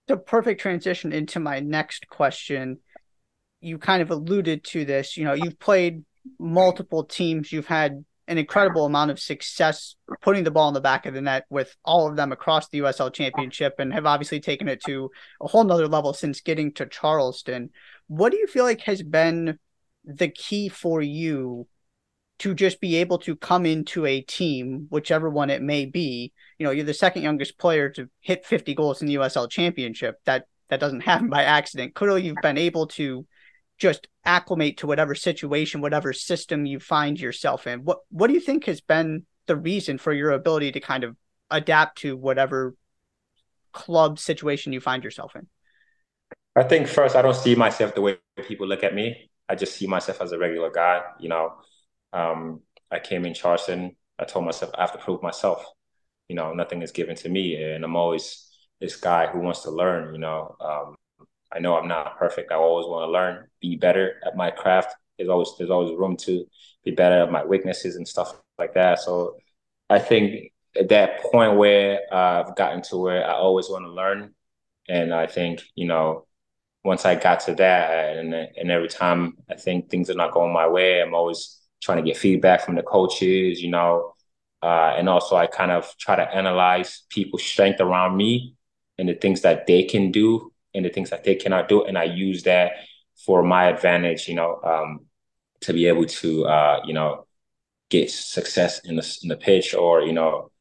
The 0.07 0.17
perfect 0.17 0.61
transition 0.61 1.11
into 1.11 1.39
my 1.39 1.59
next 1.59 2.07
question. 2.07 2.79
You 3.59 3.77
kind 3.77 4.01
of 4.01 4.11
alluded 4.11 4.63
to 4.65 4.85
this. 4.85 5.17
You 5.17 5.25
know, 5.25 5.33
you've 5.33 5.59
played 5.59 6.03
multiple 6.39 7.03
teams. 7.03 7.51
You've 7.51 7.67
had 7.67 8.05
an 8.27 8.37
incredible 8.37 8.85
amount 8.85 9.09
of 9.09 9.19
success 9.19 9.95
putting 10.21 10.43
the 10.43 10.51
ball 10.51 10.67
in 10.67 10.73
the 10.73 10.81
back 10.81 11.05
of 11.05 11.13
the 11.13 11.21
net 11.21 11.45
with 11.49 11.75
all 11.85 12.09
of 12.09 12.17
them 12.17 12.31
across 12.31 12.67
the 12.67 12.79
USL 12.79 13.13
championship 13.13 13.75
and 13.79 13.93
have 13.93 14.05
obviously 14.05 14.39
taken 14.39 14.67
it 14.67 14.81
to 14.85 15.09
a 15.41 15.47
whole 15.47 15.63
nother 15.63 15.87
level 15.87 16.13
since 16.13 16.41
getting 16.41 16.73
to 16.73 16.85
Charleston. 16.85 17.69
What 18.07 18.31
do 18.31 18.37
you 18.37 18.47
feel 18.47 18.65
like 18.65 18.81
has 18.81 19.01
been 19.01 19.57
the 20.07 20.29
key 20.29 20.69
for 20.69 21.01
you 21.01 21.67
to 22.39 22.53
just 22.53 22.79
be 22.79 22.95
able 22.97 23.17
to 23.17 23.35
come 23.35 23.65
into 23.65 24.05
a 24.05 24.21
team, 24.21 24.87
whichever 24.89 25.29
one 25.29 25.49
it 25.49 25.61
may 25.61 25.85
be? 25.85 26.31
You 26.57 26.65
know, 26.65 26.71
you're 26.71 26.85
the 26.85 26.93
second 26.93 27.23
youngest 27.23 27.57
player 27.57 27.89
to 27.89 28.09
hit 28.21 28.45
50 28.45 28.73
goals 28.73 29.01
in 29.01 29.07
the 29.07 29.15
USL 29.15 29.49
championship. 29.49 30.15
That 30.25 30.45
that 30.69 30.79
doesn't 30.79 31.01
happen 31.11 31.29
by 31.29 31.43
accident. 31.43 31.93
Clearly, 31.93 32.23
you've 32.23 32.37
been 32.41 32.57
able 32.57 32.87
to 32.87 33.25
just 33.77 34.07
acclimate 34.25 34.77
to 34.77 34.87
whatever 34.87 35.13
situation, 35.13 35.81
whatever 35.81 36.13
system 36.13 36.65
you 36.65 36.79
find 36.79 37.19
yourself 37.19 37.67
in. 37.67 37.83
What 37.83 37.99
what 38.09 38.27
do 38.27 38.33
you 38.33 38.39
think 38.39 38.65
has 38.65 38.81
been 38.81 39.25
the 39.45 39.55
reason 39.55 39.97
for 39.97 40.13
your 40.13 40.31
ability 40.31 40.71
to 40.73 40.79
kind 40.79 41.03
of 41.03 41.15
adapt 41.49 41.99
to 41.99 42.17
whatever 42.17 42.75
club 43.71 44.19
situation 44.19 44.73
you 44.73 44.79
find 44.79 45.03
yourself 45.03 45.35
in? 45.35 45.47
I 46.55 46.63
think 46.63 46.87
first 46.87 47.15
I 47.15 47.21
don't 47.21 47.35
see 47.35 47.55
myself 47.55 47.93
the 47.93 48.01
way 48.01 48.17
people 48.47 48.67
look 48.67 48.83
at 48.83 48.95
me. 48.95 49.29
I 49.49 49.55
just 49.55 49.75
see 49.75 49.87
myself 49.87 50.21
as 50.21 50.31
a 50.31 50.37
regular 50.37 50.71
guy. 50.71 51.01
You 51.19 51.29
know, 51.29 51.53
um, 52.13 52.61
I 52.91 52.99
came 52.99 53.25
in 53.25 53.33
Charleston. 53.33 53.95
I 54.19 54.25
told 54.25 54.45
myself 54.45 54.71
I 54.75 54.81
have 54.81 54.93
to 54.93 54.97
prove 54.97 55.21
myself. 55.21 55.65
You 56.29 56.35
know, 56.35 56.53
nothing 56.53 56.81
is 56.81 56.91
given 56.91 57.15
to 57.17 57.29
me, 57.29 57.61
and 57.61 57.83
I'm 57.85 57.95
always 57.95 58.49
this 58.81 58.95
guy 58.95 59.27
who 59.27 59.39
wants 59.39 59.63
to 59.63 59.71
learn. 59.71 60.13
You 60.13 60.19
know, 60.19 60.55
um, 60.59 60.95
I 61.51 61.59
know 61.59 61.77
I'm 61.77 61.87
not 61.87 62.17
perfect. 62.17 62.51
I 62.51 62.55
always 62.55 62.87
want 62.87 63.07
to 63.07 63.11
learn, 63.11 63.47
be 63.61 63.75
better 63.77 64.21
at 64.25 64.35
my 64.35 64.51
craft. 64.51 64.95
There's 65.17 65.29
always 65.29 65.49
there's 65.57 65.69
always 65.69 65.97
room 65.97 66.17
to 66.17 66.45
be 66.83 66.91
better 66.91 67.23
at 67.23 67.31
my 67.31 67.45
weaknesses 67.45 67.95
and 67.95 68.07
stuff 68.07 68.39
like 68.59 68.73
that. 68.73 68.99
So 68.99 69.37
I 69.89 69.99
think 69.99 70.51
at 70.75 70.89
that 70.89 71.21
point 71.23 71.57
where 71.57 72.01
I've 72.13 72.55
gotten 72.55 72.81
to 72.83 72.97
where 72.97 73.25
I 73.25 73.33
always 73.33 73.69
want 73.69 73.85
to 73.85 73.91
learn, 73.91 74.35
and 74.89 75.13
I 75.13 75.27
think 75.27 75.61
you 75.75 75.87
know 75.87 76.26
once 76.87 77.03
I 77.05 77.15
got 77.15 77.41
to 77.41 77.55
that, 77.55 78.17
and 78.17 78.33
and 78.33 78.71
every 78.71 78.87
time 78.87 79.21
I 79.53 79.55
think 79.55 79.89
things 79.89 80.09
are 80.09 80.21
not 80.23 80.31
going 80.31 80.53
my 80.53 80.67
way, 80.67 81.01
I'm 81.01 81.13
always 81.13 81.59
trying 81.83 81.99
to 82.01 82.07
get 82.09 82.17
feedback 82.17 82.61
from 82.65 82.75
the 82.75 82.83
coaches, 82.95 83.61
you 83.61 83.69
know, 83.69 84.13
uh, 84.63 84.91
and 84.97 85.09
also 85.09 85.35
I 85.35 85.47
kind 85.47 85.71
of 85.71 85.83
try 86.05 86.15
to 86.15 86.27
analyze 86.41 87.03
people's 87.09 87.43
strength 87.43 87.81
around 87.81 88.15
me 88.17 88.55
and 88.97 89.07
the 89.09 89.13
things 89.13 89.41
that 89.41 89.67
they 89.67 89.83
can 89.83 90.11
do 90.11 90.51
and 90.73 90.85
the 90.85 90.89
things 90.89 91.09
that 91.09 91.23
they 91.25 91.35
cannot 91.35 91.67
do, 91.67 91.83
and 91.83 91.97
I 91.97 92.05
use 92.05 92.43
that 92.43 92.71
for 93.25 93.43
my 93.43 93.63
advantage, 93.67 94.27
you 94.29 94.35
know, 94.35 94.51
um, 94.63 94.89
to 95.61 95.73
be 95.73 95.87
able 95.87 96.05
to, 96.05 96.45
uh, 96.45 96.79
you 96.85 96.93
know, 96.93 97.25
get 97.89 98.09
success 98.11 98.79
in 98.85 98.95
the 98.95 99.05
in 99.23 99.29
the 99.29 99.37
pitch, 99.47 99.73
or 99.73 100.03
you 100.03 100.13
know, 100.13 100.51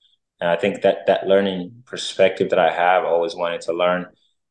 and 0.40 0.50
I 0.50 0.56
think 0.56 0.82
that 0.82 1.06
that 1.06 1.26
learning 1.32 1.84
perspective 1.86 2.50
that 2.50 2.58
I 2.58 2.72
have, 2.72 3.04
always 3.04 3.34
wanted 3.36 3.60
to 3.62 3.72
learn. 3.72 4.06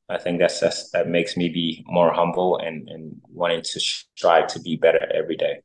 I 0.07 0.19
think 0.19 0.39
that's, 0.39 0.59
that's 0.59 0.91
that 0.91 1.07
makes 1.07 1.35
me 1.35 1.49
be 1.49 1.83
more 1.87 2.13
humble 2.13 2.57
and 2.57 2.87
and 2.89 3.21
wanting 3.27 3.61
to 3.61 3.79
strive 3.79 4.47
to 4.47 4.59
be 4.59 4.75
better 4.75 5.07
every 5.13 5.35
day. 5.35 5.61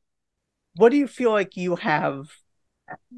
What 0.77 0.91
do 0.91 0.97
you 0.97 1.07
feel 1.07 1.31
like 1.31 1.57
you 1.57 1.77
have 1.77 2.29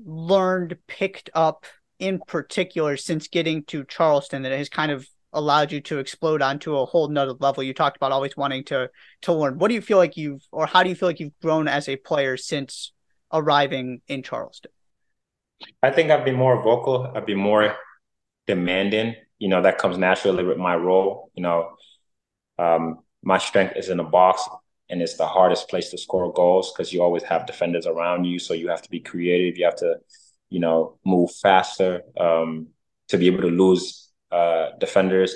learned, 0.05 0.76
picked 0.87 1.31
up 1.35 1.64
in 1.99 2.21
particular 2.26 2.97
since 2.97 3.29
getting 3.29 3.64
to 3.64 3.85
Charleston 3.85 4.43
that 4.43 4.52
has 4.52 4.69
kind 4.69 4.91
of 4.91 5.07
allowed 5.33 5.73
you 5.73 5.81
to 5.81 5.99
explode 5.99 6.43
onto 6.43 6.76
a 6.76 6.85
whole 6.85 7.09
nother 7.09 7.35
level. 7.38 7.62
You 7.62 7.73
talked 7.73 7.97
about 7.97 8.12
always 8.12 8.37
wanting 8.37 8.64
to 8.64 8.91
to 9.23 9.33
learn. 9.33 9.59
What 9.59 9.69
do 9.69 9.75
you 9.75 9.81
feel 9.81 9.99
like 9.99 10.17
you've 10.17 10.43
or 10.52 10.67
how 10.67 10.83
do 10.83 10.88
you 10.88 10.95
feel 10.95 11.09
like 11.09 11.21
you've 11.21 11.38
grown 11.41 11.69
as 11.69 11.88
a 11.88 11.97
player 11.97 12.37
since 12.37 12.93
arriving 13.33 14.02
in 14.09 14.23
Charleston? 14.23 14.71
I 15.82 15.91
think 15.91 16.11
I've 16.11 16.25
been 16.25 16.37
more 16.37 16.61
vocal, 16.63 17.13
I've 17.15 17.26
been 17.26 17.39
more 17.39 17.76
demanding. 18.47 19.15
You 19.43 19.49
know, 19.49 19.61
that 19.61 19.78
comes 19.78 19.99
naturally 19.99 20.45
with 20.45 20.57
my 20.57 20.76
role. 20.76 21.33
You 21.35 21.43
know, 21.43 21.73
um, 22.61 23.00
my 23.25 23.39
strength 23.39 23.75
is 23.76 23.89
in 23.89 23.97
the 23.97 24.05
box 24.05 24.49
and 24.89 25.02
it's 25.02 25.17
the 25.17 25.26
hardest 25.26 25.69
place 25.69 25.91
to 25.91 25.99
score 25.99 26.33
goals 26.33 26.73
because 26.73 26.93
you 26.93 27.02
always 27.02 27.25
have 27.25 27.45
defenders 27.45 27.85
around 27.85 28.25
you. 28.25 28.39
So 28.39 28.55
you 28.55 28.69
have 28.69 28.83
to 28.83 28.89
be 28.89 29.00
creative. 29.00 29.59
You 29.59 29.65
have 29.65 29.81
to, 29.87 29.97
you 30.49 30.61
know, 30.61 30.97
move 31.05 31.33
faster 31.33 32.02
um, 32.21 32.69
to 33.09 33.19
be 33.19 33.26
able 33.26 33.41
to 33.41 33.49
lose 33.49 34.13
uh, 34.31 34.76
defenders. 34.78 35.35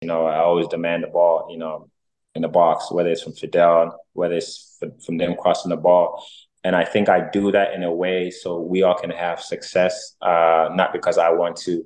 You 0.00 0.08
know, 0.08 0.24
I 0.24 0.38
always 0.38 0.68
demand 0.68 1.04
the 1.04 1.08
ball, 1.08 1.48
you 1.50 1.58
know, 1.58 1.90
in 2.34 2.40
the 2.40 2.48
box, 2.48 2.90
whether 2.90 3.10
it's 3.10 3.22
from 3.22 3.34
Fidel, 3.34 4.00
whether 4.14 4.36
it's 4.36 4.78
from 5.04 5.18
them 5.18 5.36
crossing 5.36 5.68
the 5.68 5.76
ball. 5.76 6.24
And 6.64 6.74
I 6.74 6.86
think 6.86 7.10
I 7.10 7.28
do 7.28 7.52
that 7.52 7.74
in 7.74 7.82
a 7.82 7.92
way 7.92 8.30
so 8.30 8.60
we 8.60 8.82
all 8.82 8.94
can 8.94 9.10
have 9.10 9.42
success, 9.42 10.16
uh, 10.22 10.70
not 10.72 10.94
because 10.94 11.18
I 11.18 11.28
want 11.28 11.56
to 11.66 11.84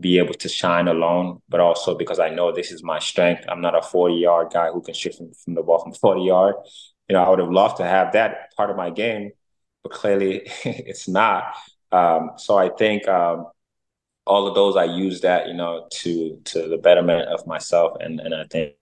be 0.00 0.18
able 0.18 0.34
to 0.34 0.48
shine 0.48 0.88
alone, 0.88 1.40
but 1.48 1.60
also 1.60 1.94
because 1.94 2.18
I 2.18 2.30
know 2.30 2.52
this 2.52 2.72
is 2.72 2.82
my 2.82 2.98
strength. 2.98 3.44
I'm 3.48 3.60
not 3.60 3.76
a 3.76 3.82
40 3.82 4.14
yard 4.14 4.48
guy 4.52 4.70
who 4.70 4.82
can 4.82 4.94
shoot 4.94 5.14
from, 5.14 5.32
from 5.32 5.54
the 5.54 5.62
ball 5.62 5.80
from 5.82 5.92
40 5.92 6.22
yard. 6.22 6.54
You 7.08 7.14
know, 7.14 7.22
I 7.22 7.28
would 7.28 7.40
have 7.40 7.50
loved 7.50 7.78
to 7.78 7.84
have 7.84 8.12
that 8.12 8.54
part 8.56 8.70
of 8.70 8.76
my 8.76 8.90
game, 8.90 9.32
but 9.82 9.92
clearly 9.92 10.42
it's 10.64 11.08
not. 11.08 11.54
Um, 11.92 12.32
so 12.36 12.56
I 12.56 12.70
think 12.70 13.08
um, 13.08 13.46
all 14.26 14.46
of 14.46 14.54
those 14.54 14.76
I 14.76 14.84
use 14.84 15.20
that 15.22 15.48
you 15.48 15.54
know 15.54 15.86
to 15.90 16.40
to 16.44 16.68
the 16.68 16.78
betterment 16.78 17.28
of 17.28 17.46
myself 17.46 17.96
and 18.00 18.20
and 18.20 18.34
I 18.34 18.44
think 18.44 18.76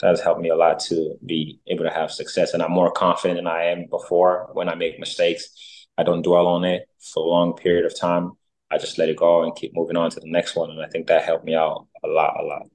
that 0.00 0.08
has 0.08 0.20
helped 0.20 0.40
me 0.40 0.48
a 0.48 0.56
lot 0.56 0.80
to 0.80 1.16
be 1.24 1.60
able 1.66 1.84
to 1.84 1.90
have 1.90 2.10
success 2.10 2.54
and 2.54 2.62
I'm 2.62 2.72
more 2.72 2.90
confident 2.90 3.38
than 3.38 3.46
I 3.46 3.64
am 3.64 3.86
before 3.90 4.48
when 4.54 4.68
I 4.68 4.74
make 4.74 4.98
mistakes 4.98 5.86
I 5.98 6.02
don't 6.02 6.22
dwell 6.22 6.46
on 6.46 6.64
it 6.64 6.88
for 7.12 7.22
a 7.24 7.28
long 7.28 7.54
period 7.54 7.84
of 7.84 7.98
time 7.98 8.32
I 8.70 8.78
just 8.78 8.98
let 8.98 9.08
it 9.08 9.16
go 9.16 9.42
and 9.42 9.54
keep 9.54 9.74
moving 9.74 9.96
on 9.96 10.10
to 10.10 10.20
the 10.20 10.30
next 10.30 10.56
one 10.56 10.70
and 10.70 10.80
I 10.80 10.88
think 10.88 11.06
that 11.08 11.24
helped 11.24 11.44
me 11.44 11.54
out 11.54 11.86
a 12.04 12.08
lot 12.08 12.36
a 12.40 12.44
lot 12.44 12.66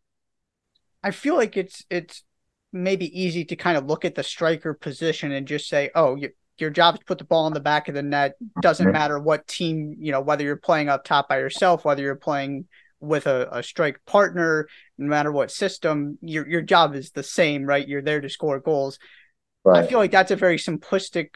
I 1.03 1.11
feel 1.11 1.35
like 1.35 1.57
it's 1.57 1.85
it's 1.89 2.23
maybe 2.73 3.07
easy 3.19 3.45
to 3.45 3.55
kind 3.55 3.77
of 3.77 3.85
look 3.85 4.05
at 4.05 4.15
the 4.15 4.23
striker 4.23 4.73
position 4.73 5.31
and 5.31 5.47
just 5.47 5.67
say 5.67 5.91
oh 5.95 6.15
you 6.15 6.29
your 6.57 6.69
job 6.69 6.95
is 6.95 6.99
to 6.99 7.05
put 7.05 7.17
the 7.17 7.25
ball 7.25 7.47
in 7.47 7.53
the 7.53 7.59
back 7.59 7.87
of 7.87 7.95
the 7.95 8.01
net. 8.01 8.35
Doesn't 8.61 8.85
mm-hmm. 8.85 8.93
matter 8.93 9.19
what 9.19 9.47
team, 9.47 9.95
you 9.99 10.11
know, 10.11 10.21
whether 10.21 10.43
you're 10.43 10.55
playing 10.55 10.89
up 10.89 11.03
top 11.03 11.27
by 11.27 11.39
yourself, 11.39 11.83
whether 11.83 12.01
you're 12.01 12.15
playing 12.15 12.65
with 12.99 13.27
a, 13.27 13.49
a 13.51 13.63
strike 13.63 13.99
partner, 14.05 14.67
no 14.97 15.07
matter 15.07 15.31
what 15.31 15.51
system, 15.51 16.17
your 16.21 16.47
your 16.47 16.61
job 16.61 16.95
is 16.95 17.11
the 17.11 17.23
same, 17.23 17.65
right? 17.65 17.87
You're 17.87 18.01
there 18.01 18.21
to 18.21 18.29
score 18.29 18.59
goals. 18.59 18.99
Right. 19.63 19.83
I 19.83 19.87
feel 19.87 19.99
like 19.99 20.11
that's 20.11 20.31
a 20.31 20.35
very 20.35 20.57
simplistic 20.57 21.29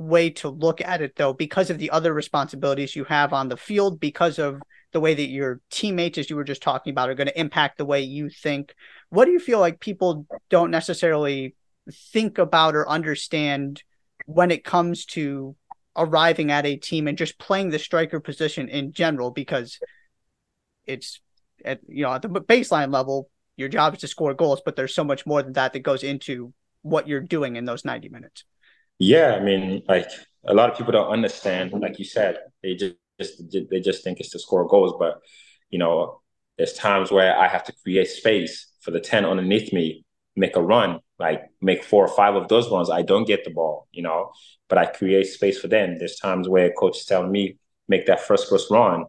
way 0.00 0.30
to 0.30 0.48
look 0.48 0.80
at 0.80 1.02
it 1.02 1.14
though, 1.16 1.32
because 1.32 1.70
of 1.70 1.78
the 1.78 1.90
other 1.90 2.12
responsibilities 2.12 2.96
you 2.96 3.04
have 3.04 3.32
on 3.32 3.48
the 3.48 3.56
field, 3.56 4.00
because 4.00 4.38
of 4.38 4.60
the 4.92 5.00
way 5.00 5.14
that 5.14 5.28
your 5.28 5.60
teammates, 5.70 6.18
as 6.18 6.30
you 6.30 6.36
were 6.36 6.44
just 6.44 6.62
talking 6.62 6.90
about, 6.90 7.10
are 7.10 7.14
going 7.14 7.28
to 7.28 7.38
impact 7.38 7.78
the 7.78 7.84
way 7.84 8.00
you 8.00 8.30
think. 8.30 8.74
What 9.10 9.26
do 9.26 9.30
you 9.30 9.38
feel 9.38 9.60
like 9.60 9.78
people 9.78 10.26
don't 10.48 10.70
necessarily 10.70 11.54
think 11.92 12.38
about 12.38 12.74
or 12.74 12.88
understand 12.88 13.82
when 14.26 14.50
it 14.50 14.64
comes 14.64 15.04
to 15.04 15.54
arriving 15.96 16.50
at 16.50 16.66
a 16.66 16.76
team 16.76 17.06
and 17.06 17.18
just 17.18 17.38
playing 17.38 17.70
the 17.70 17.78
striker 17.78 18.20
position 18.20 18.68
in 18.68 18.92
general 18.92 19.30
because 19.30 19.78
it's 20.86 21.20
at 21.64 21.80
you 21.88 22.04
know 22.04 22.12
at 22.12 22.22
the 22.22 22.28
baseline 22.28 22.92
level 22.92 23.28
your 23.56 23.68
job 23.68 23.94
is 23.94 24.00
to 24.00 24.08
score 24.08 24.32
goals 24.32 24.62
but 24.64 24.76
there's 24.76 24.94
so 24.94 25.04
much 25.04 25.26
more 25.26 25.42
than 25.42 25.52
that 25.52 25.72
that 25.72 25.80
goes 25.80 26.04
into 26.04 26.52
what 26.82 27.08
you're 27.08 27.20
doing 27.20 27.56
in 27.56 27.64
those 27.64 27.84
90 27.84 28.08
minutes 28.08 28.44
yeah 29.00 29.34
i 29.34 29.40
mean 29.40 29.82
like 29.88 30.08
a 30.46 30.54
lot 30.54 30.70
of 30.70 30.76
people 30.78 30.92
don't 30.92 31.10
understand 31.10 31.72
like 31.72 31.98
you 31.98 32.04
said 32.04 32.38
they 32.62 32.76
just 32.76 32.94
just 33.18 33.42
they 33.70 33.80
just 33.80 34.04
think 34.04 34.20
it's 34.20 34.30
to 34.30 34.38
score 34.38 34.68
goals 34.68 34.94
but 34.98 35.18
you 35.70 35.78
know 35.78 36.20
there's 36.56 36.74
times 36.74 37.10
where 37.10 37.36
i 37.36 37.48
have 37.48 37.64
to 37.64 37.74
create 37.82 38.06
space 38.06 38.68
for 38.80 38.92
the 38.92 39.00
10 39.00 39.24
underneath 39.24 39.72
me 39.72 40.04
make 40.36 40.54
a 40.56 40.62
run 40.62 41.00
like 41.20 41.50
make 41.60 41.84
four 41.84 42.04
or 42.04 42.08
five 42.08 42.34
of 42.34 42.48
those 42.48 42.70
runs, 42.70 42.90
I 42.90 43.02
don't 43.02 43.26
get 43.26 43.44
the 43.44 43.50
ball, 43.50 43.86
you 43.92 44.02
know, 44.02 44.32
but 44.70 44.78
I 44.78 44.86
create 44.86 45.26
space 45.26 45.60
for 45.60 45.68
them. 45.68 45.98
There's 45.98 46.16
times 46.16 46.48
where 46.48 46.72
coach 46.72 46.98
is 46.98 47.04
telling 47.04 47.30
me 47.30 47.58
make 47.88 48.06
that 48.06 48.20
first 48.20 48.48
first 48.48 48.70
run. 48.70 49.04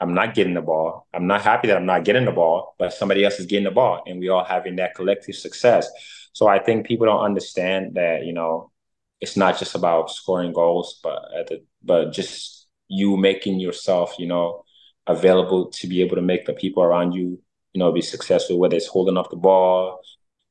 I'm 0.00 0.14
not 0.14 0.34
getting 0.34 0.54
the 0.54 0.60
ball. 0.60 1.06
I'm 1.14 1.28
not 1.28 1.42
happy 1.42 1.68
that 1.68 1.76
I'm 1.76 1.86
not 1.86 2.04
getting 2.04 2.24
the 2.24 2.32
ball, 2.32 2.74
but 2.78 2.92
somebody 2.92 3.24
else 3.24 3.38
is 3.38 3.46
getting 3.46 3.64
the 3.64 3.70
ball, 3.70 4.02
and 4.04 4.18
we 4.18 4.28
all 4.28 4.44
having 4.44 4.76
that 4.76 4.96
collective 4.96 5.36
success. 5.36 5.88
So 6.32 6.48
I 6.48 6.58
think 6.58 6.86
people 6.86 7.06
don't 7.06 7.24
understand 7.24 7.94
that 7.94 8.26
you 8.26 8.32
know 8.32 8.72
it's 9.24 9.36
not 9.36 9.58
just 9.58 9.74
about 9.74 10.10
scoring 10.10 10.52
goals, 10.52 11.00
but 11.02 11.22
the, 11.48 11.64
but 11.82 12.12
just 12.12 12.66
you 12.88 13.16
making 13.16 13.58
yourself 13.58 14.14
you 14.18 14.26
know 14.26 14.64
available 15.06 15.70
to 15.78 15.86
be 15.86 16.02
able 16.02 16.16
to 16.16 16.22
make 16.22 16.44
the 16.46 16.52
people 16.52 16.82
around 16.82 17.12
you 17.12 17.40
you 17.72 17.78
know 17.80 17.90
be 17.92 18.02
successful, 18.02 18.58
whether 18.58 18.76
it's 18.76 18.86
holding 18.86 19.16
up 19.16 19.30
the 19.30 19.36
ball, 19.36 20.00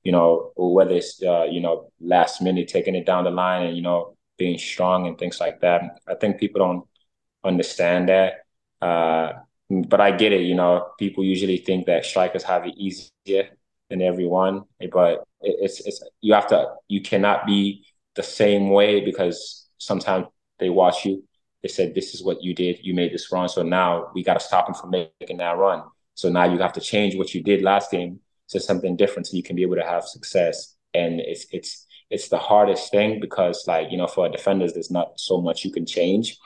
you 0.03 0.11
know, 0.11 0.51
whether 0.57 0.95
it's 0.95 1.21
uh, 1.23 1.43
you 1.43 1.61
know 1.61 1.91
last 2.01 2.41
minute 2.41 2.67
taking 2.67 2.95
it 2.95 3.05
down 3.05 3.23
the 3.23 3.31
line 3.31 3.67
and 3.67 3.77
you 3.77 3.83
know 3.83 4.15
being 4.37 4.57
strong 4.57 5.07
and 5.07 5.17
things 5.17 5.39
like 5.39 5.61
that. 5.61 5.81
I 6.07 6.15
think 6.15 6.39
people 6.39 6.59
don't 6.65 6.85
understand 7.43 8.09
that. 8.09 8.45
Uh, 8.81 9.33
but 9.69 10.01
I 10.01 10.11
get 10.11 10.33
it. 10.33 10.41
You 10.41 10.55
know, 10.55 10.89
people 10.99 11.23
usually 11.23 11.57
think 11.57 11.85
that 11.85 12.05
strikers 12.05 12.43
have 12.43 12.65
it 12.65 12.75
easier 12.77 13.49
than 13.89 14.01
everyone, 14.01 14.63
but 14.91 15.23
it's 15.41 15.79
it's 15.81 16.03
you 16.21 16.33
have 16.33 16.47
to 16.47 16.73
you 16.87 17.01
cannot 17.01 17.45
be 17.45 17.85
the 18.15 18.23
same 18.23 18.69
way 18.69 19.03
because 19.03 19.67
sometimes 19.77 20.27
they 20.59 20.69
watch 20.69 21.05
you 21.05 21.23
they 21.63 21.69
said, 21.69 21.95
this 21.95 22.13
is 22.13 22.21
what 22.21 22.43
you 22.43 22.53
did. 22.53 22.79
You 22.83 22.93
made 22.93 23.13
this 23.13 23.31
run. 23.31 23.47
So 23.47 23.63
now 23.63 24.11
we 24.13 24.21
got 24.21 24.33
to 24.33 24.39
stop 24.41 24.67
him 24.67 24.75
from 24.75 24.91
making 24.91 25.37
that 25.37 25.57
run. 25.57 25.81
So 26.13 26.29
now 26.29 26.43
you 26.43 26.59
have 26.59 26.73
to 26.73 26.81
change 26.81 27.15
what 27.15 27.33
you 27.33 27.41
did 27.41 27.61
last 27.61 27.89
game 27.89 28.19
to 28.49 28.59
something 28.59 28.97
different 28.97 29.27
so 29.27 29.37
you 29.37 29.43
can 29.43 29.55
be 29.55 29.61
able 29.63 29.77
to 29.77 29.85
have 29.85 30.03
success. 30.03 30.75
And 30.93 31.21
it's, 31.21 31.47
it's, 31.51 31.87
it's 32.09 32.27
the 32.27 32.37
hardest 32.37 32.91
thing 32.91 33.21
because 33.21 33.63
like, 33.65 33.89
you 33.89 33.97
know, 33.97 34.07
for 34.07 34.27
defenders, 34.27 34.73
there's 34.73 34.91
not 34.91 35.13
so 35.17 35.41
much 35.41 35.63
you 35.63 35.71
can 35.71 35.85
change. 35.85 36.37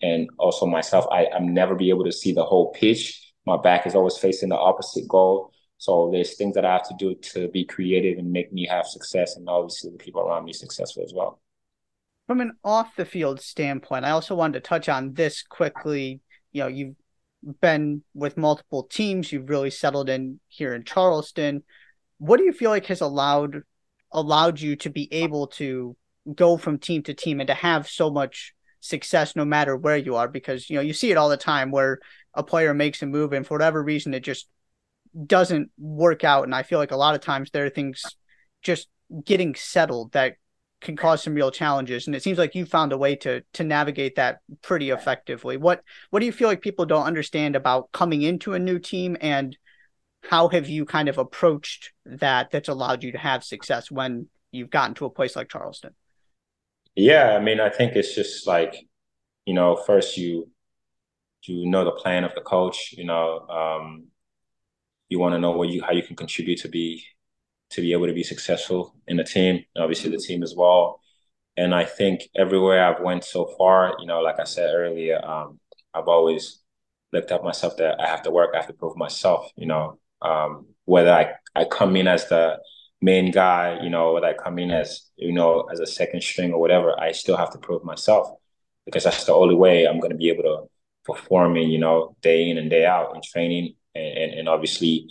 And 0.00 0.30
also 0.38 0.66
myself, 0.66 1.04
I, 1.10 1.26
I'm 1.34 1.52
never 1.52 1.74
be 1.74 1.90
able 1.90 2.04
to 2.04 2.12
see 2.12 2.32
the 2.32 2.44
whole 2.44 2.70
pitch. 2.72 3.32
My 3.46 3.60
back 3.60 3.86
is 3.88 3.96
always 3.96 4.16
facing 4.16 4.50
the 4.50 4.56
opposite 4.56 5.08
goal. 5.08 5.49
So 5.80 6.10
there's 6.12 6.36
things 6.36 6.56
that 6.56 6.66
I 6.66 6.74
have 6.74 6.86
to 6.88 6.94
do 6.98 7.14
to 7.14 7.48
be 7.48 7.64
creative 7.64 8.18
and 8.18 8.30
make 8.30 8.52
me 8.52 8.66
have 8.66 8.84
success 8.84 9.36
and 9.36 9.48
obviously 9.48 9.90
the 9.90 9.96
people 9.96 10.20
around 10.20 10.44
me 10.44 10.52
successful 10.52 11.02
as 11.02 11.14
well. 11.14 11.40
From 12.26 12.42
an 12.42 12.52
off 12.62 12.94
the 12.96 13.06
field 13.06 13.40
standpoint, 13.40 14.04
I 14.04 14.10
also 14.10 14.34
wanted 14.34 14.62
to 14.62 14.68
touch 14.68 14.90
on 14.90 15.14
this 15.14 15.42
quickly. 15.42 16.20
You 16.52 16.60
know, 16.60 16.66
you've 16.68 16.96
been 17.62 18.02
with 18.12 18.36
multiple 18.36 18.82
teams, 18.82 19.32
you've 19.32 19.48
really 19.48 19.70
settled 19.70 20.10
in 20.10 20.38
here 20.48 20.74
in 20.74 20.84
Charleston. 20.84 21.62
What 22.18 22.36
do 22.36 22.44
you 22.44 22.52
feel 22.52 22.68
like 22.68 22.84
has 22.86 23.00
allowed 23.00 23.62
allowed 24.12 24.60
you 24.60 24.76
to 24.76 24.90
be 24.90 25.10
able 25.14 25.46
to 25.46 25.96
go 26.34 26.58
from 26.58 26.78
team 26.78 27.02
to 27.04 27.14
team 27.14 27.40
and 27.40 27.46
to 27.46 27.54
have 27.54 27.88
so 27.88 28.10
much 28.10 28.52
success 28.80 29.34
no 29.34 29.46
matter 29.46 29.78
where 29.78 29.96
you 29.96 30.16
are? 30.16 30.28
Because 30.28 30.68
you 30.68 30.76
know, 30.76 30.82
you 30.82 30.92
see 30.92 31.10
it 31.10 31.16
all 31.16 31.30
the 31.30 31.38
time 31.38 31.70
where 31.70 32.00
a 32.34 32.42
player 32.42 32.74
makes 32.74 33.00
a 33.00 33.06
move 33.06 33.32
and 33.32 33.46
for 33.46 33.54
whatever 33.54 33.82
reason 33.82 34.12
it 34.12 34.20
just 34.20 34.46
doesn't 35.26 35.70
work 35.78 36.24
out. 36.24 36.44
And 36.44 36.54
I 36.54 36.62
feel 36.62 36.78
like 36.78 36.92
a 36.92 36.96
lot 36.96 37.14
of 37.14 37.20
times 37.20 37.50
there 37.50 37.64
are 37.66 37.70
things 37.70 38.16
just 38.62 38.88
getting 39.24 39.54
settled 39.54 40.12
that 40.12 40.34
can 40.80 40.96
cause 40.96 41.22
some 41.22 41.34
real 41.34 41.50
challenges. 41.50 42.06
And 42.06 42.16
it 42.16 42.22
seems 42.22 42.38
like 42.38 42.54
you 42.54 42.64
found 42.64 42.92
a 42.92 42.98
way 42.98 43.16
to 43.16 43.42
to 43.54 43.64
navigate 43.64 44.16
that 44.16 44.40
pretty 44.62 44.90
effectively. 44.90 45.56
What 45.56 45.82
what 46.10 46.20
do 46.20 46.26
you 46.26 46.32
feel 46.32 46.48
like 46.48 46.62
people 46.62 46.86
don't 46.86 47.06
understand 47.06 47.56
about 47.56 47.92
coming 47.92 48.22
into 48.22 48.54
a 48.54 48.58
new 48.58 48.78
team? 48.78 49.16
And 49.20 49.56
how 50.22 50.48
have 50.48 50.68
you 50.68 50.84
kind 50.84 51.08
of 51.08 51.18
approached 51.18 51.92
that 52.04 52.50
that's 52.50 52.68
allowed 52.68 53.02
you 53.02 53.12
to 53.12 53.18
have 53.18 53.44
success 53.44 53.90
when 53.90 54.28
you've 54.52 54.70
gotten 54.70 54.94
to 54.94 55.06
a 55.06 55.10
place 55.10 55.36
like 55.36 55.48
charleston? 55.48 55.94
Yeah 56.96 57.36
i 57.36 57.40
mean 57.40 57.60
i 57.60 57.70
think 57.70 57.94
it's 57.94 58.14
just 58.14 58.46
like 58.46 58.74
you 59.46 59.54
know 59.54 59.76
first 59.76 60.16
you 60.16 60.50
you 61.44 61.68
know 61.68 61.84
the 61.84 61.92
plan 61.92 62.24
of 62.24 62.34
the 62.34 62.40
coach 62.40 62.94
you 62.96 63.04
know 63.04 63.46
um 63.48 64.06
you 65.10 65.18
want 65.18 65.34
to 65.34 65.38
know 65.38 65.50
what 65.50 65.68
you 65.68 65.82
how 65.82 65.92
you 65.92 66.02
can 66.02 66.16
contribute 66.16 66.60
to 66.60 66.68
be 66.68 67.04
to 67.70 67.80
be 67.82 67.92
able 67.92 68.06
to 68.06 68.12
be 68.12 68.22
successful 68.22 68.94
in 69.06 69.16
the 69.16 69.24
team, 69.24 69.64
obviously 69.76 70.10
the 70.10 70.18
team 70.18 70.42
as 70.42 70.54
well. 70.56 71.00
And 71.56 71.74
I 71.74 71.84
think 71.84 72.22
everywhere 72.36 72.84
I've 72.84 73.02
went 73.02 73.24
so 73.24 73.46
far, 73.58 73.94
you 74.00 74.06
know, 74.06 74.20
like 74.20 74.40
I 74.40 74.44
said 74.44 74.74
earlier, 74.74 75.24
um, 75.24 75.60
I've 75.94 76.08
always 76.08 76.60
looked 77.12 77.30
at 77.30 77.44
myself 77.44 77.76
that 77.76 78.00
I 78.00 78.08
have 78.08 78.22
to 78.22 78.30
work, 78.30 78.50
I 78.54 78.58
have 78.58 78.66
to 78.68 78.72
prove 78.72 78.96
myself, 78.96 79.50
you 79.56 79.66
know, 79.66 79.98
um, 80.22 80.66
whether 80.84 81.12
I, 81.12 81.34
I 81.54 81.64
come 81.64 81.96
in 81.96 82.08
as 82.08 82.28
the 82.28 82.58
main 83.00 83.30
guy, 83.30 83.78
you 83.82 83.90
know, 83.90 84.14
whether 84.14 84.26
I 84.26 84.34
come 84.34 84.58
in 84.58 84.70
as, 84.70 85.02
you 85.16 85.32
know, 85.32 85.62
as 85.72 85.80
a 85.80 85.86
second 85.86 86.22
string 86.22 86.52
or 86.52 86.60
whatever, 86.60 86.98
I 86.98 87.12
still 87.12 87.36
have 87.36 87.52
to 87.52 87.58
prove 87.58 87.84
myself 87.84 88.28
because 88.84 89.04
that's 89.04 89.24
the 89.24 89.34
only 89.34 89.54
way 89.54 89.86
I'm 89.86 90.00
going 90.00 90.12
to 90.12 90.16
be 90.16 90.30
able 90.30 90.42
to 90.42 90.64
perform 91.04 91.56
in, 91.56 91.68
you 91.68 91.78
know, 91.78 92.16
day 92.20 92.48
in 92.48 92.58
and 92.58 92.70
day 92.70 92.84
out 92.84 93.14
in 93.14 93.22
training 93.22 93.74
and, 93.94 94.32
and, 94.32 94.48
obviously 94.48 95.08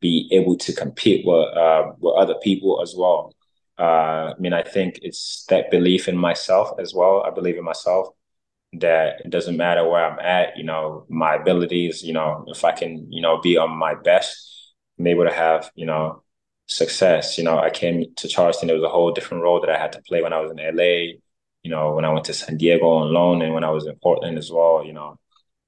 be 0.00 0.28
able 0.32 0.56
to 0.56 0.72
compete 0.72 1.24
with 1.26 1.56
uh, 1.56 1.92
with 1.98 2.14
other 2.16 2.34
people 2.42 2.80
as 2.82 2.94
well. 2.96 3.34
Uh, 3.78 4.32
I 4.32 4.38
mean, 4.38 4.52
I 4.52 4.62
think 4.62 4.98
it's 5.02 5.44
that 5.48 5.70
belief 5.70 6.08
in 6.08 6.16
myself 6.16 6.72
as 6.80 6.92
well. 6.94 7.22
I 7.24 7.30
believe 7.30 7.56
in 7.56 7.64
myself 7.64 8.08
that 8.74 9.20
it 9.24 9.30
doesn't 9.30 9.56
matter 9.56 9.88
where 9.88 10.04
I'm 10.04 10.18
at. 10.18 10.56
You 10.56 10.64
know, 10.64 11.06
my 11.08 11.34
abilities. 11.36 12.02
You 12.02 12.12
know, 12.12 12.44
if 12.48 12.64
I 12.64 12.72
can, 12.72 13.10
you 13.10 13.22
know, 13.22 13.40
be 13.40 13.56
on 13.56 13.70
my 13.70 13.94
best, 13.94 14.74
I'm 14.98 15.06
able 15.06 15.24
to 15.24 15.32
have, 15.32 15.70
you 15.74 15.86
know, 15.86 16.22
success. 16.66 17.38
You 17.38 17.44
know, 17.44 17.58
I 17.58 17.70
came 17.70 18.04
to 18.16 18.28
Charleston. 18.28 18.70
It 18.70 18.74
was 18.74 18.82
a 18.82 18.88
whole 18.88 19.12
different 19.12 19.42
role 19.42 19.60
that 19.60 19.70
I 19.70 19.78
had 19.78 19.92
to 19.92 20.02
play 20.02 20.22
when 20.22 20.32
I 20.32 20.40
was 20.40 20.50
in 20.50 20.58
LA. 20.58 21.18
You 21.62 21.70
know, 21.70 21.92
when 21.92 22.04
I 22.04 22.12
went 22.12 22.26
to 22.26 22.34
San 22.34 22.56
Diego 22.56 22.86
on 22.86 23.12
loan, 23.12 23.42
and 23.42 23.54
when 23.54 23.64
I 23.64 23.70
was 23.70 23.86
in 23.86 23.96
Portland 23.96 24.38
as 24.38 24.50
well. 24.50 24.84
You 24.84 24.92
know, 24.92 25.18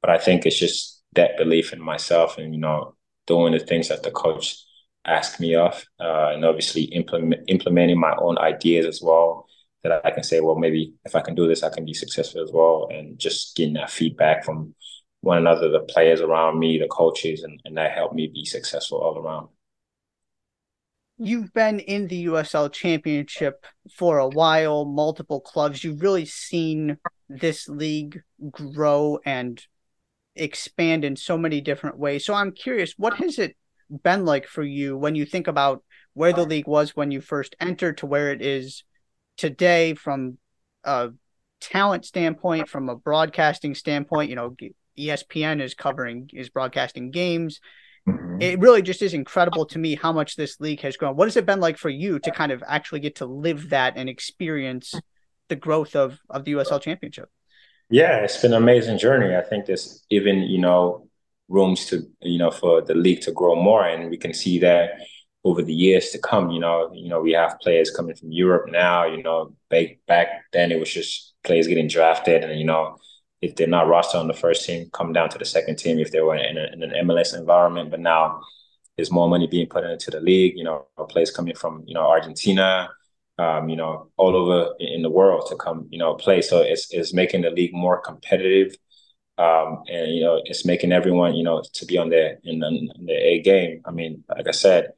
but 0.01 0.11
I 0.11 0.19
think 0.19 0.47
it's 0.47 0.59
just 0.59 1.00
that 1.15 1.37
belief 1.37 1.73
in 1.73 1.81
myself, 1.81 2.39
and 2.39 2.55
you 2.55 2.61
know, 2.61 2.95
doing 3.27 3.53
the 3.53 3.59
things 3.59 3.89
that 3.89 4.03
the 4.03 4.11
coach 4.11 4.57
asked 5.05 5.41
me 5.41 5.55
of, 5.55 5.85
uh, 6.01 6.31
and 6.35 6.45
obviously 6.45 6.83
implement, 6.85 7.43
implementing 7.49 7.99
my 7.99 8.15
own 8.17 8.39
ideas 8.39 8.87
as 8.87 9.01
well. 9.03 9.47
That 9.83 10.05
I 10.05 10.11
can 10.11 10.23
say, 10.23 10.41
well, 10.41 10.57
maybe 10.57 10.93
if 11.07 11.15
I 11.15 11.23
can 11.23 11.35
do 11.35 11.49
this, 11.49 11.63
I 11.63 11.71
can 11.71 11.87
be 11.87 11.95
successful 11.95 12.43
as 12.43 12.51
well, 12.53 12.89
and 12.91 13.19
just 13.19 13.57
getting 13.57 13.75
that 13.75 13.91
feedback 13.91 14.45
from 14.45 14.75
one 15.23 15.39
another, 15.39 15.71
the 15.71 15.81
players 15.81 16.21
around 16.21 16.59
me, 16.59 16.79
the 16.79 16.89
coaches, 16.89 17.43
and, 17.43 17.61
and 17.65 17.77
that 17.77 17.93
helped 17.93 18.15
me 18.15 18.31
be 18.33 18.45
successful 18.45 18.99
all 18.99 19.19
around. 19.19 19.49
You've 21.23 21.53
been 21.53 21.81
in 21.81 22.07
the 22.07 22.27
USL 22.27 22.73
Championship 22.73 23.67
for 23.95 24.19
a 24.19 24.29
while, 24.29 24.87
multiple 24.87 25.41
clubs. 25.41 25.85
You've 25.85 26.01
really 26.01 26.25
seen 26.25 26.97
this 27.29 27.69
league 27.69 28.23
grow 28.51 29.19
and 29.27 29.63
expand 30.41 31.05
in 31.05 31.17
so 31.17 31.37
many 31.37 31.61
different 31.61 31.99
ways. 31.99 32.25
So 32.25 32.35
I'm 32.35 32.53
curious, 32.53 32.95
what 32.97 33.15
has 33.19 33.39
it 33.39 33.57
been 34.03 34.25
like 34.25 34.47
for 34.47 34.63
you 34.63 34.97
when 34.97 35.15
you 35.15 35.27
think 35.27 35.47
about 35.47 35.83
where 36.15 36.33
the 36.33 36.45
league 36.45 36.67
was 36.67 36.97
when 36.97 37.11
you 37.11 37.21
first 37.21 37.55
entered 37.61 37.99
to 37.99 38.07
where 38.07 38.33
it 38.33 38.43
is 38.43 38.85
today 39.37 39.95
from 39.95 40.39
a 40.85 41.11
talent 41.61 42.05
standpoint, 42.05 42.69
from 42.69 42.89
a 42.89 42.97
broadcasting 42.97 43.75
standpoint? 43.75 44.31
You 44.31 44.37
know, 44.37 44.57
ESPN 44.99 45.61
is 45.61 45.75
covering, 45.75 46.31
is 46.33 46.49
broadcasting 46.49 47.11
games. 47.11 47.61
Mm-hmm. 48.09 48.41
It 48.41 48.61
really 48.61 48.83
just 48.83 49.03
is 49.03 49.15
incredible 49.15 49.67
to 49.67 49.79
me 49.79 49.95
how 49.95 50.13
much 50.13 50.37
this 50.37 50.59
league 50.59 50.81
has 50.81 50.97
grown. 50.97 51.17
What 51.17 51.29
has 51.29 51.37
it 51.37 51.47
been 51.47 51.61
like 51.61 51.77
for 51.77 51.91
you 51.91 52.19
to 52.21 52.31
kind 52.31 52.51
of 52.51 52.63
actually 52.67 53.01
get 53.01 53.17
to 53.17 53.27
live 53.27 53.71
that 53.71 53.95
and 53.97 54.09
experience 54.09 54.95
the 55.49 55.57
growth 55.57 55.95
of, 55.95 56.19
of 56.31 56.45
the 56.45 56.53
USL 56.53 56.81
Championship? 56.81 57.29
Yeah, 57.91 58.19
it's 58.19 58.41
been 58.41 58.53
an 58.53 58.63
amazing 58.63 58.99
journey. 58.99 59.35
I 59.37 59.43
think 59.43 59.67
there's 59.67 60.05
even, 60.11 60.43
you 60.43 60.59
know, 60.59 61.09
rooms 61.49 61.87
to, 61.87 62.03
you 62.23 62.39
know, 62.39 62.51
for 62.51 62.81
the 62.83 62.95
league 62.95 63.23
to 63.23 63.33
grow 63.33 63.57
more. 63.57 63.85
And 63.85 64.11
we 64.11 64.17
can 64.17 64.33
see 64.33 64.61
that 64.61 64.91
over 65.45 65.63
the 65.63 65.75
years 65.75 66.11
to 66.11 66.19
come, 66.19 66.51
you 66.51 66.61
know, 66.61 66.91
you 66.95 67.09
know, 67.09 67.21
we 67.21 67.33
have 67.33 67.59
players 67.61 67.91
coming 67.91 68.15
from 68.15 68.31
Europe 68.31 68.71
now, 68.71 69.07
you 69.07 69.23
know, 69.23 69.55
back 69.71 69.99
back 70.07 70.29
then 70.53 70.71
it 70.71 70.79
was 70.79 70.93
just 70.93 71.35
players 71.43 71.67
getting 71.67 71.89
drafted 71.89 72.45
and, 72.45 72.59
you 72.61 72.67
know, 72.67 72.97
if 73.41 73.57
they're 73.57 73.67
not 73.67 73.87
rostered 73.87 74.21
on 74.21 74.29
the 74.29 74.35
first 74.35 74.67
team, 74.67 74.89
come 74.93 75.13
down 75.13 75.31
to 75.31 75.39
the 75.39 75.45
second 75.45 75.77
team 75.77 75.99
if 75.99 76.13
they 76.13 76.21
were 76.21 76.37
in, 76.37 76.59
a, 76.59 76.67
in 76.73 76.83
an 76.83 77.09
MLS 77.09 77.37
environment. 77.37 77.91
But 77.91 78.01
now 78.01 78.41
there's 78.97 79.11
more 79.11 79.29
money 79.29 79.47
being 79.47 79.67
put 79.67 79.85
into 79.85 80.11
the 80.11 80.21
league, 80.21 80.57
you 80.57 80.65
know, 80.65 80.87
players 81.09 81.31
coming 81.31 81.55
from, 81.57 81.83
you 81.87 81.95
know, 81.95 82.07
Argentina, 82.07 82.91
um, 83.41 83.69
you 83.71 83.77
know, 83.77 84.11
all 84.19 84.37
over 84.37 84.75
in 84.81 85.03
the 85.03 85.11
world 85.11 85.47
to 85.49 85.57
come, 85.57 85.89
you 85.91 85.99
know, 85.99 86.15
play. 86.15 86.43
So 86.43 86.61
it's 86.61 86.93
it's 86.93 87.15
making 87.15 87.43
the 87.43 87.51
league 87.51 87.73
more 87.75 88.01
competitive, 88.01 88.77
um, 89.39 89.83
and 89.89 90.15
you 90.15 90.23
know, 90.23 90.43
it's 90.45 90.67
making 90.67 90.93
everyone, 90.93 91.35
you 91.35 91.45
know, 91.45 91.63
to 91.75 91.87
be 91.87 91.97
on 91.99 92.11
their 92.11 92.39
in 92.45 92.61
the, 92.61 92.69
in 92.69 93.07
the 93.07 93.15
A 93.15 93.41
game. 93.43 93.81
I 93.87 93.93
mean, 93.93 94.25
like 94.29 94.47
I 94.49 94.53
said, 94.53 94.93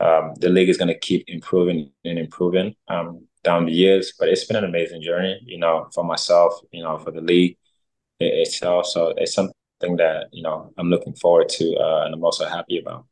um, 0.00 0.34
the 0.40 0.48
league 0.48 0.68
is 0.68 0.78
going 0.78 0.88
to 0.88 0.98
keep 0.98 1.24
improving 1.28 1.92
and 2.04 2.18
improving 2.18 2.74
um, 2.88 3.26
down 3.44 3.66
the 3.66 3.72
years. 3.72 4.14
But 4.18 4.30
it's 4.30 4.44
been 4.44 4.56
an 4.56 4.64
amazing 4.64 5.02
journey, 5.02 5.40
you 5.46 5.58
know, 5.58 5.88
for 5.94 6.04
myself, 6.04 6.54
you 6.72 6.82
know, 6.82 6.98
for 6.98 7.12
the 7.12 7.20
league 7.20 7.56
itself. 8.20 8.86
So 8.86 9.14
it's 9.16 9.34
something 9.34 9.54
that 9.98 10.28
you 10.32 10.42
know 10.42 10.72
I'm 10.78 10.90
looking 10.90 11.14
forward 11.14 11.48
to, 11.50 11.76
uh, 11.76 12.04
and 12.06 12.14
I'm 12.14 12.24
also 12.24 12.48
happy 12.48 12.78
about 12.78 13.06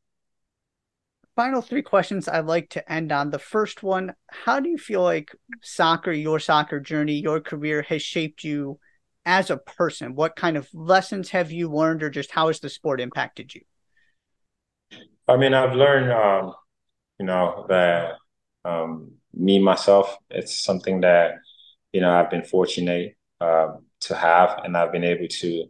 final 1.36 1.62
three 1.62 1.82
questions 1.82 2.28
I'd 2.28 2.46
like 2.46 2.70
to 2.70 2.92
end 2.92 3.12
on. 3.12 3.30
The 3.30 3.38
first 3.38 3.82
one 3.82 4.14
How 4.30 4.60
do 4.60 4.68
you 4.68 4.78
feel 4.78 5.02
like 5.02 5.34
soccer, 5.62 6.12
your 6.12 6.38
soccer 6.38 6.80
journey, 6.80 7.14
your 7.14 7.40
career 7.40 7.82
has 7.82 8.02
shaped 8.02 8.44
you 8.44 8.78
as 9.26 9.50
a 9.50 9.56
person? 9.56 10.14
What 10.14 10.36
kind 10.36 10.56
of 10.56 10.68
lessons 10.72 11.30
have 11.30 11.50
you 11.50 11.70
learned, 11.70 12.02
or 12.02 12.10
just 12.10 12.30
how 12.30 12.48
has 12.48 12.60
the 12.60 12.68
sport 12.68 13.00
impacted 13.00 13.54
you? 13.54 13.62
I 15.26 15.36
mean, 15.36 15.54
I've 15.54 15.74
learned, 15.74 16.12
um, 16.12 16.54
you 17.18 17.26
know, 17.26 17.66
that 17.68 18.12
um, 18.64 19.12
me, 19.32 19.58
myself, 19.58 20.16
it's 20.30 20.62
something 20.62 21.00
that, 21.00 21.36
you 21.92 22.00
know, 22.00 22.10
I've 22.10 22.30
been 22.30 22.44
fortunate 22.44 23.16
uh, 23.40 23.68
to 24.00 24.14
have, 24.14 24.60
and 24.64 24.76
I've 24.76 24.92
been 24.92 25.04
able 25.04 25.28
to 25.28 25.64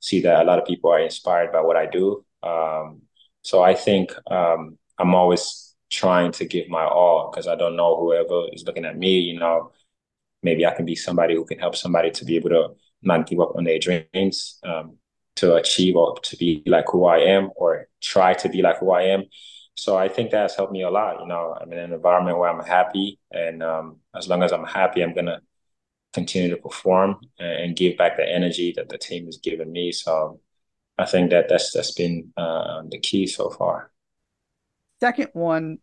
see 0.00 0.20
that 0.22 0.42
a 0.42 0.44
lot 0.44 0.58
of 0.58 0.66
people 0.66 0.90
are 0.90 1.00
inspired 1.00 1.52
by 1.52 1.60
what 1.60 1.76
I 1.76 1.86
do. 1.86 2.24
Um, 2.42 3.02
so 3.42 3.62
I 3.62 3.74
think 3.74 4.12
um, 4.30 4.78
I'm 4.98 5.14
always 5.14 5.74
trying 5.90 6.32
to 6.32 6.44
give 6.44 6.68
my 6.68 6.84
all 6.84 7.30
because 7.30 7.46
I 7.46 7.54
don't 7.54 7.76
know 7.76 7.96
whoever 7.96 8.46
is 8.52 8.64
looking 8.66 8.84
at 8.84 8.98
me, 8.98 9.20
you 9.20 9.38
know, 9.38 9.72
maybe 10.42 10.66
I 10.66 10.74
can 10.74 10.84
be 10.84 10.94
somebody 10.96 11.34
who 11.34 11.44
can 11.44 11.58
help 11.58 11.76
somebody 11.76 12.10
to 12.12 12.24
be 12.24 12.36
able 12.36 12.50
to 12.50 12.68
not 13.02 13.26
give 13.26 13.40
up 13.40 13.54
on 13.56 13.64
their 13.64 13.78
dreams, 13.78 14.58
um, 14.64 14.96
to 15.36 15.54
achieve 15.54 15.96
or 15.96 16.18
to 16.20 16.36
be 16.36 16.62
like 16.66 16.86
who 16.90 17.04
I 17.04 17.18
am 17.18 17.50
or 17.56 17.88
try 18.02 18.34
to 18.34 18.48
be 18.48 18.62
like 18.62 18.78
who 18.78 18.90
I 18.90 19.02
am. 19.02 19.24
So 19.74 19.96
I 19.96 20.08
think 20.08 20.30
that's 20.30 20.56
helped 20.56 20.72
me 20.72 20.82
a 20.82 20.90
lot. 20.90 21.20
You 21.20 21.26
know, 21.26 21.56
I'm 21.60 21.70
in 21.72 21.78
an 21.78 21.92
environment 21.92 22.38
where 22.38 22.48
I'm 22.48 22.64
happy, 22.64 23.18
and 23.30 23.62
um, 23.62 23.98
as 24.14 24.26
long 24.26 24.42
as 24.42 24.52
I'm 24.52 24.64
happy, 24.64 25.02
I'm 25.02 25.14
gonna 25.14 25.40
continue 26.14 26.48
to 26.50 26.56
perform 26.56 27.20
and 27.38 27.76
give 27.76 27.98
back 27.98 28.16
the 28.16 28.26
energy 28.26 28.72
that 28.76 28.88
the 28.88 28.96
team 28.96 29.26
has 29.26 29.36
given 29.36 29.70
me. 29.70 29.92
So 29.92 30.40
I 30.96 31.04
think 31.04 31.30
that 31.30 31.48
that's 31.50 31.72
that's 31.72 31.92
been 31.92 32.32
uh, 32.38 32.82
the 32.88 32.98
key 32.98 33.26
so 33.26 33.50
far. 33.50 33.90
Second 35.00 35.30
one, 35.32 35.78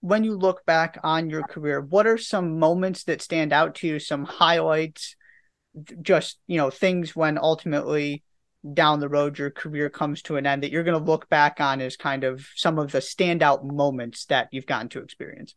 when 0.00 0.22
you 0.22 0.36
look 0.36 0.64
back 0.66 0.98
on 1.02 1.30
your 1.30 1.42
career, 1.42 1.80
what 1.80 2.06
are 2.06 2.18
some 2.18 2.58
moments 2.58 3.04
that 3.04 3.22
stand 3.22 3.52
out 3.52 3.76
to 3.76 3.86
you? 3.86 3.98
Some 3.98 4.24
highlights, 4.24 5.16
just 6.02 6.38
you 6.46 6.58
know, 6.58 6.70
things 6.70 7.16
when 7.16 7.38
ultimately 7.38 8.22
down 8.72 9.00
the 9.00 9.08
road 9.08 9.38
your 9.38 9.50
career 9.50 9.90
comes 9.90 10.22
to 10.22 10.36
an 10.36 10.46
end 10.46 10.62
that 10.62 10.70
you're 10.70 10.84
going 10.84 10.98
to 10.98 11.10
look 11.10 11.28
back 11.28 11.60
on 11.60 11.80
as 11.80 11.96
kind 11.96 12.24
of 12.24 12.46
some 12.54 12.78
of 12.78 12.92
the 12.92 12.98
standout 12.98 13.64
moments 13.64 14.26
that 14.26 14.48
you've 14.52 14.66
gotten 14.66 14.88
to 14.88 15.00
experience. 15.00 15.54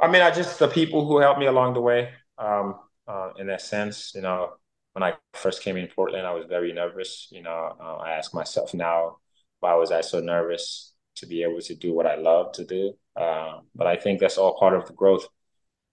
I 0.00 0.08
mean, 0.08 0.22
I 0.22 0.30
just 0.30 0.58
the 0.58 0.68
people 0.68 1.06
who 1.06 1.18
helped 1.18 1.40
me 1.40 1.46
along 1.46 1.74
the 1.74 1.80
way. 1.80 2.10
Um, 2.38 2.80
uh, 3.06 3.30
in 3.38 3.46
that 3.46 3.60
sense, 3.60 4.12
you 4.14 4.20
know, 4.20 4.54
when 4.94 5.02
I 5.02 5.14
first 5.34 5.62
came 5.62 5.76
in 5.76 5.86
Portland, 5.86 6.26
I 6.26 6.32
was 6.32 6.46
very 6.48 6.72
nervous. 6.72 7.28
You 7.30 7.42
know, 7.42 7.76
uh, 7.80 7.96
I 7.96 8.12
ask 8.12 8.34
myself 8.34 8.74
now, 8.74 9.18
why 9.60 9.74
was 9.74 9.92
I 9.92 10.00
so 10.00 10.20
nervous 10.20 10.92
to 11.16 11.26
be 11.26 11.42
able 11.42 11.60
to 11.60 11.74
do 11.74 11.92
what 11.94 12.06
I 12.06 12.16
love 12.16 12.52
to 12.52 12.64
do? 12.64 12.94
Uh, 13.16 13.60
but 13.74 13.86
I 13.86 13.96
think 13.96 14.20
that's 14.20 14.38
all 14.38 14.58
part 14.58 14.74
of 14.74 14.86
the 14.86 14.92
growth 14.92 15.26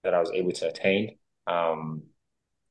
that 0.02 0.14
I 0.14 0.20
was 0.20 0.30
able 0.30 0.52
to 0.52 0.68
attain. 0.68 1.16
Um, 1.46 2.02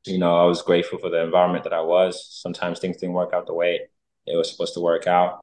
you 0.06 0.18
know, 0.18 0.38
I 0.38 0.46
was 0.46 0.62
grateful 0.62 1.00
for 1.00 1.10
the 1.10 1.24
environment 1.24 1.64
that 1.64 1.74
I 1.74 1.82
was. 1.82 2.28
Sometimes 2.30 2.80
things 2.80 2.98
didn't 2.98 3.16
work 3.16 3.34
out 3.34 3.48
the 3.48 3.54
way 3.54 3.82
it 4.26 4.38
was 4.38 4.52
supposed 4.52 4.74
to 4.76 4.82
work 4.82 5.08
out. 5.08 5.42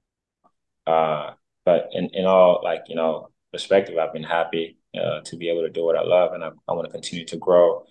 Uh, 0.86 1.32
but 1.64 1.88
in, 1.92 2.10
in 2.12 2.26
all, 2.26 2.60
like, 2.62 2.82
you 2.88 2.94
know, 2.94 3.28
perspective, 3.52 3.98
I've 3.98 4.12
been 4.12 4.22
happy 4.22 4.78
uh, 4.94 5.20
to 5.22 5.36
be 5.36 5.48
able 5.48 5.62
to 5.62 5.70
do 5.70 5.84
what 5.84 5.96
I 5.96 6.02
love. 6.02 6.32
And 6.32 6.44
I, 6.44 6.50
I 6.68 6.72
want 6.72 6.86
to 6.86 6.92
continue 6.92 7.24
to 7.26 7.36
grow 7.36 7.84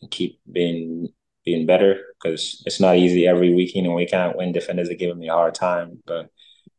and 0.00 0.10
keep 0.10 0.40
being 0.50 1.08
being 1.44 1.66
better 1.66 2.00
because 2.20 2.62
it's 2.66 2.80
not 2.80 2.96
easy 2.96 3.26
every 3.26 3.54
weekend 3.54 3.86
and 3.86 3.94
weekend 3.94 4.34
when 4.36 4.52
defenders 4.52 4.90
are 4.90 4.94
giving 4.94 5.18
me 5.18 5.28
a 5.28 5.32
hard 5.32 5.54
time. 5.54 6.02
But 6.06 6.30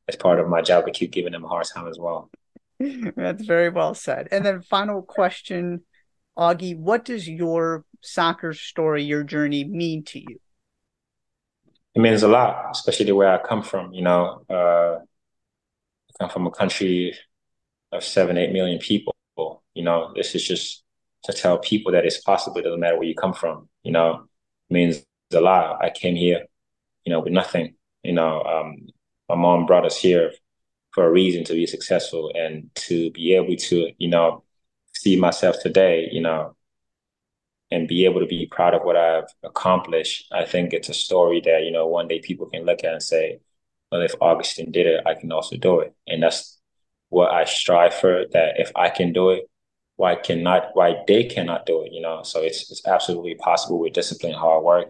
it's 0.09 0.17
part 0.17 0.39
of 0.39 0.49
my 0.49 0.61
job 0.61 0.85
to 0.85 0.91
keep 0.91 1.11
giving 1.11 1.33
them 1.33 1.45
a 1.45 1.47
hard 1.47 1.67
time 1.71 1.87
as 1.87 1.99
well. 1.99 2.31
That's 2.79 3.45
very 3.45 3.69
well 3.69 3.93
said. 3.93 4.27
And 4.31 4.43
then 4.43 4.63
final 4.63 5.03
question, 5.03 5.81
Augie, 6.35 6.75
what 6.75 7.05
does 7.05 7.29
your 7.29 7.85
soccer 8.01 8.53
story, 8.53 9.03
your 9.03 9.23
journey 9.23 9.63
mean 9.63 10.03
to 10.05 10.19
you? 10.19 10.39
It 11.93 11.99
means 11.99 12.23
a 12.23 12.27
lot, 12.27 12.65
especially 12.71 13.11
where 13.11 13.31
I 13.31 13.37
come 13.47 13.61
from. 13.61 13.93
You 13.93 14.01
know, 14.01 14.41
uh, 14.49 14.97
I 14.97 16.11
come 16.19 16.29
from 16.31 16.47
a 16.47 16.51
country 16.51 17.15
of 17.91 18.03
seven, 18.03 18.35
eight 18.35 18.51
million 18.51 18.79
people. 18.79 19.13
You 19.75 19.83
know, 19.83 20.11
this 20.15 20.33
is 20.33 20.43
just 20.43 20.83
to 21.25 21.33
tell 21.33 21.59
people 21.59 21.91
that 21.91 22.05
it's 22.05 22.19
possible. 22.19 22.57
It 22.57 22.63
doesn't 22.63 22.79
matter 22.79 22.97
where 22.97 23.07
you 23.07 23.15
come 23.15 23.33
from. 23.33 23.69
You 23.83 23.91
know, 23.91 24.25
means 24.71 25.03
a 25.31 25.39
lot. 25.39 25.83
I 25.83 25.91
came 25.91 26.15
here, 26.15 26.45
you 27.05 27.11
know, 27.11 27.19
with 27.19 27.33
nothing. 27.33 27.75
You 28.03 28.13
know, 28.13 28.41
um, 28.41 28.87
my 29.29 29.35
mom 29.35 29.65
brought 29.65 29.85
us 29.85 29.97
here 29.99 30.33
for 30.91 31.05
a 31.05 31.11
reason 31.11 31.43
to 31.45 31.53
be 31.53 31.67
successful 31.67 32.31
and 32.35 32.69
to 32.75 33.11
be 33.11 33.35
able 33.35 33.55
to, 33.55 33.91
you 33.97 34.09
know, 34.09 34.43
see 34.93 35.15
myself 35.19 35.57
today, 35.61 36.09
you 36.11 36.21
know, 36.21 36.55
and 37.71 37.87
be 37.87 38.05
able 38.05 38.19
to 38.19 38.25
be 38.25 38.47
proud 38.47 38.73
of 38.73 38.81
what 38.83 38.97
I've 38.97 39.29
accomplished. 39.43 40.25
I 40.31 40.45
think 40.45 40.73
it's 40.73 40.89
a 40.89 40.93
story 40.93 41.41
that, 41.45 41.63
you 41.63 41.71
know, 41.71 41.87
one 41.87 42.07
day 42.07 42.19
people 42.19 42.47
can 42.47 42.65
look 42.65 42.83
at 42.83 42.93
and 42.93 43.03
say, 43.03 43.39
well, 43.91 44.01
if 44.01 44.15
Augustine 44.21 44.71
did 44.71 44.87
it, 44.87 45.03
I 45.05 45.13
can 45.13 45.31
also 45.31 45.57
do 45.57 45.79
it. 45.81 45.93
And 46.07 46.23
that's 46.23 46.59
what 47.09 47.31
I 47.31 47.45
strive 47.45 47.93
for, 47.93 48.25
that 48.33 48.59
if 48.59 48.71
I 48.75 48.89
can 48.89 49.13
do 49.13 49.29
it, 49.29 49.49
why 49.99 50.15
cannot 50.15 50.69
why 50.75 50.95
they 51.07 51.25
cannot 51.25 51.65
do 51.65 51.83
it 51.83 51.91
you 51.91 51.99
know 51.99 52.23
so 52.23 52.41
it's 52.41 52.71
it's 52.71 52.87
absolutely 52.87 53.35
possible 53.35 53.79
with 53.79 53.91
discipline 53.91 54.33
hard 54.33 54.63
work 54.63 54.87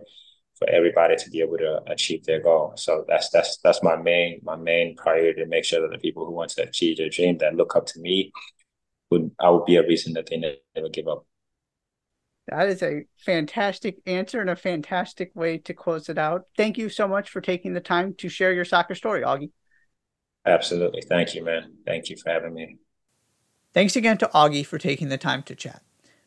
for 0.59 0.69
everybody 0.69 1.15
to 1.15 1.29
be 1.29 1.41
able 1.41 1.57
to 1.57 1.81
achieve 1.87 2.25
their 2.25 2.41
goal. 2.41 2.73
So 2.75 3.05
that's 3.07 3.29
that's 3.29 3.57
that's 3.63 3.81
my 3.81 3.95
main 3.95 4.41
my 4.43 4.57
main 4.57 4.95
priority 4.95 5.41
to 5.41 5.47
make 5.47 5.63
sure 5.63 5.81
that 5.81 5.91
the 5.91 5.97
people 5.97 6.25
who 6.25 6.33
want 6.33 6.51
to 6.51 6.63
achieve 6.63 6.97
their 6.97 7.09
dream 7.09 7.37
that 7.39 7.55
look 7.55 7.75
up 7.75 7.85
to 7.87 7.99
me 7.99 8.31
would 9.09 9.31
i 9.39 9.49
would 9.49 9.65
be 9.65 9.77
a 9.77 9.87
reason 9.87 10.13
that 10.13 10.27
they 10.29 10.37
never 10.37 10.89
give 10.89 11.07
up. 11.07 11.25
That 12.47 12.67
is 12.67 12.83
a 12.83 13.05
fantastic 13.17 13.97
answer 14.05 14.41
and 14.41 14.49
a 14.49 14.55
fantastic 14.55 15.31
way 15.35 15.59
to 15.59 15.73
close 15.73 16.09
it 16.09 16.17
out. 16.17 16.45
Thank 16.57 16.77
you 16.77 16.89
so 16.89 17.07
much 17.07 17.29
for 17.29 17.41
taking 17.41 17.73
the 17.73 17.79
time 17.79 18.15
to 18.15 18.27
share 18.27 18.53
your 18.53 18.65
soccer 18.65 18.95
story 18.95 19.21
augie. 19.21 19.51
Absolutely. 20.45 21.01
Thank 21.01 21.35
you 21.35 21.43
man. 21.43 21.75
Thank 21.85 22.09
you 22.09 22.17
for 22.17 22.29
having 22.29 22.53
me. 22.53 22.77
Thanks 23.73 23.95
again 23.95 24.17
to 24.17 24.27
Augie 24.33 24.65
for 24.65 24.79
taking 24.79 25.09
the 25.09 25.17
time 25.17 25.43
to 25.43 25.55
chat. 25.55 25.83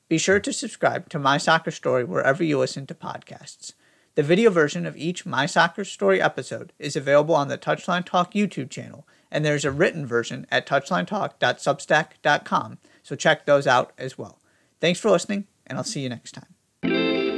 Be 0.09 0.17
sure 0.17 0.39
to 0.39 0.53
subscribe 0.53 1.09
to 1.09 1.19
My 1.19 1.39
Soccer 1.39 1.73
Story 1.73 2.05
wherever 2.05 2.45
you 2.45 2.59
listen 2.59 2.87
to 2.87 2.95
podcasts. 2.95 3.73
The 4.15 4.23
video 4.23 4.51
version 4.51 4.85
of 4.85 4.95
each 4.95 5.25
My 5.25 5.47
Soccer 5.47 5.85
Story 5.85 6.21
episode 6.21 6.75
is 6.79 6.97
available 6.97 7.35
on 7.35 7.49
the 7.49 7.57
Touchline 7.57 8.05
Talk 8.05 8.35
YouTube 8.35 8.69
channel, 8.69 9.09
and 9.31 9.43
there's 9.43 9.65
a 9.65 9.71
written 9.71 10.07
version 10.07 10.47
at 10.51 10.67
touchlinetalk.substack.com, 10.67 12.79
so 13.03 13.17
check 13.17 13.47
those 13.47 13.67
out 13.67 13.95
as 13.97 14.19
well. 14.19 14.39
Thanks 14.83 15.01
for 15.01 15.11
listening, 15.11 15.47
and 15.67 15.79
I'll 15.79 15.85
see 15.85 16.01
you 16.01 16.11
next 16.11 16.33
time. 16.33 17.32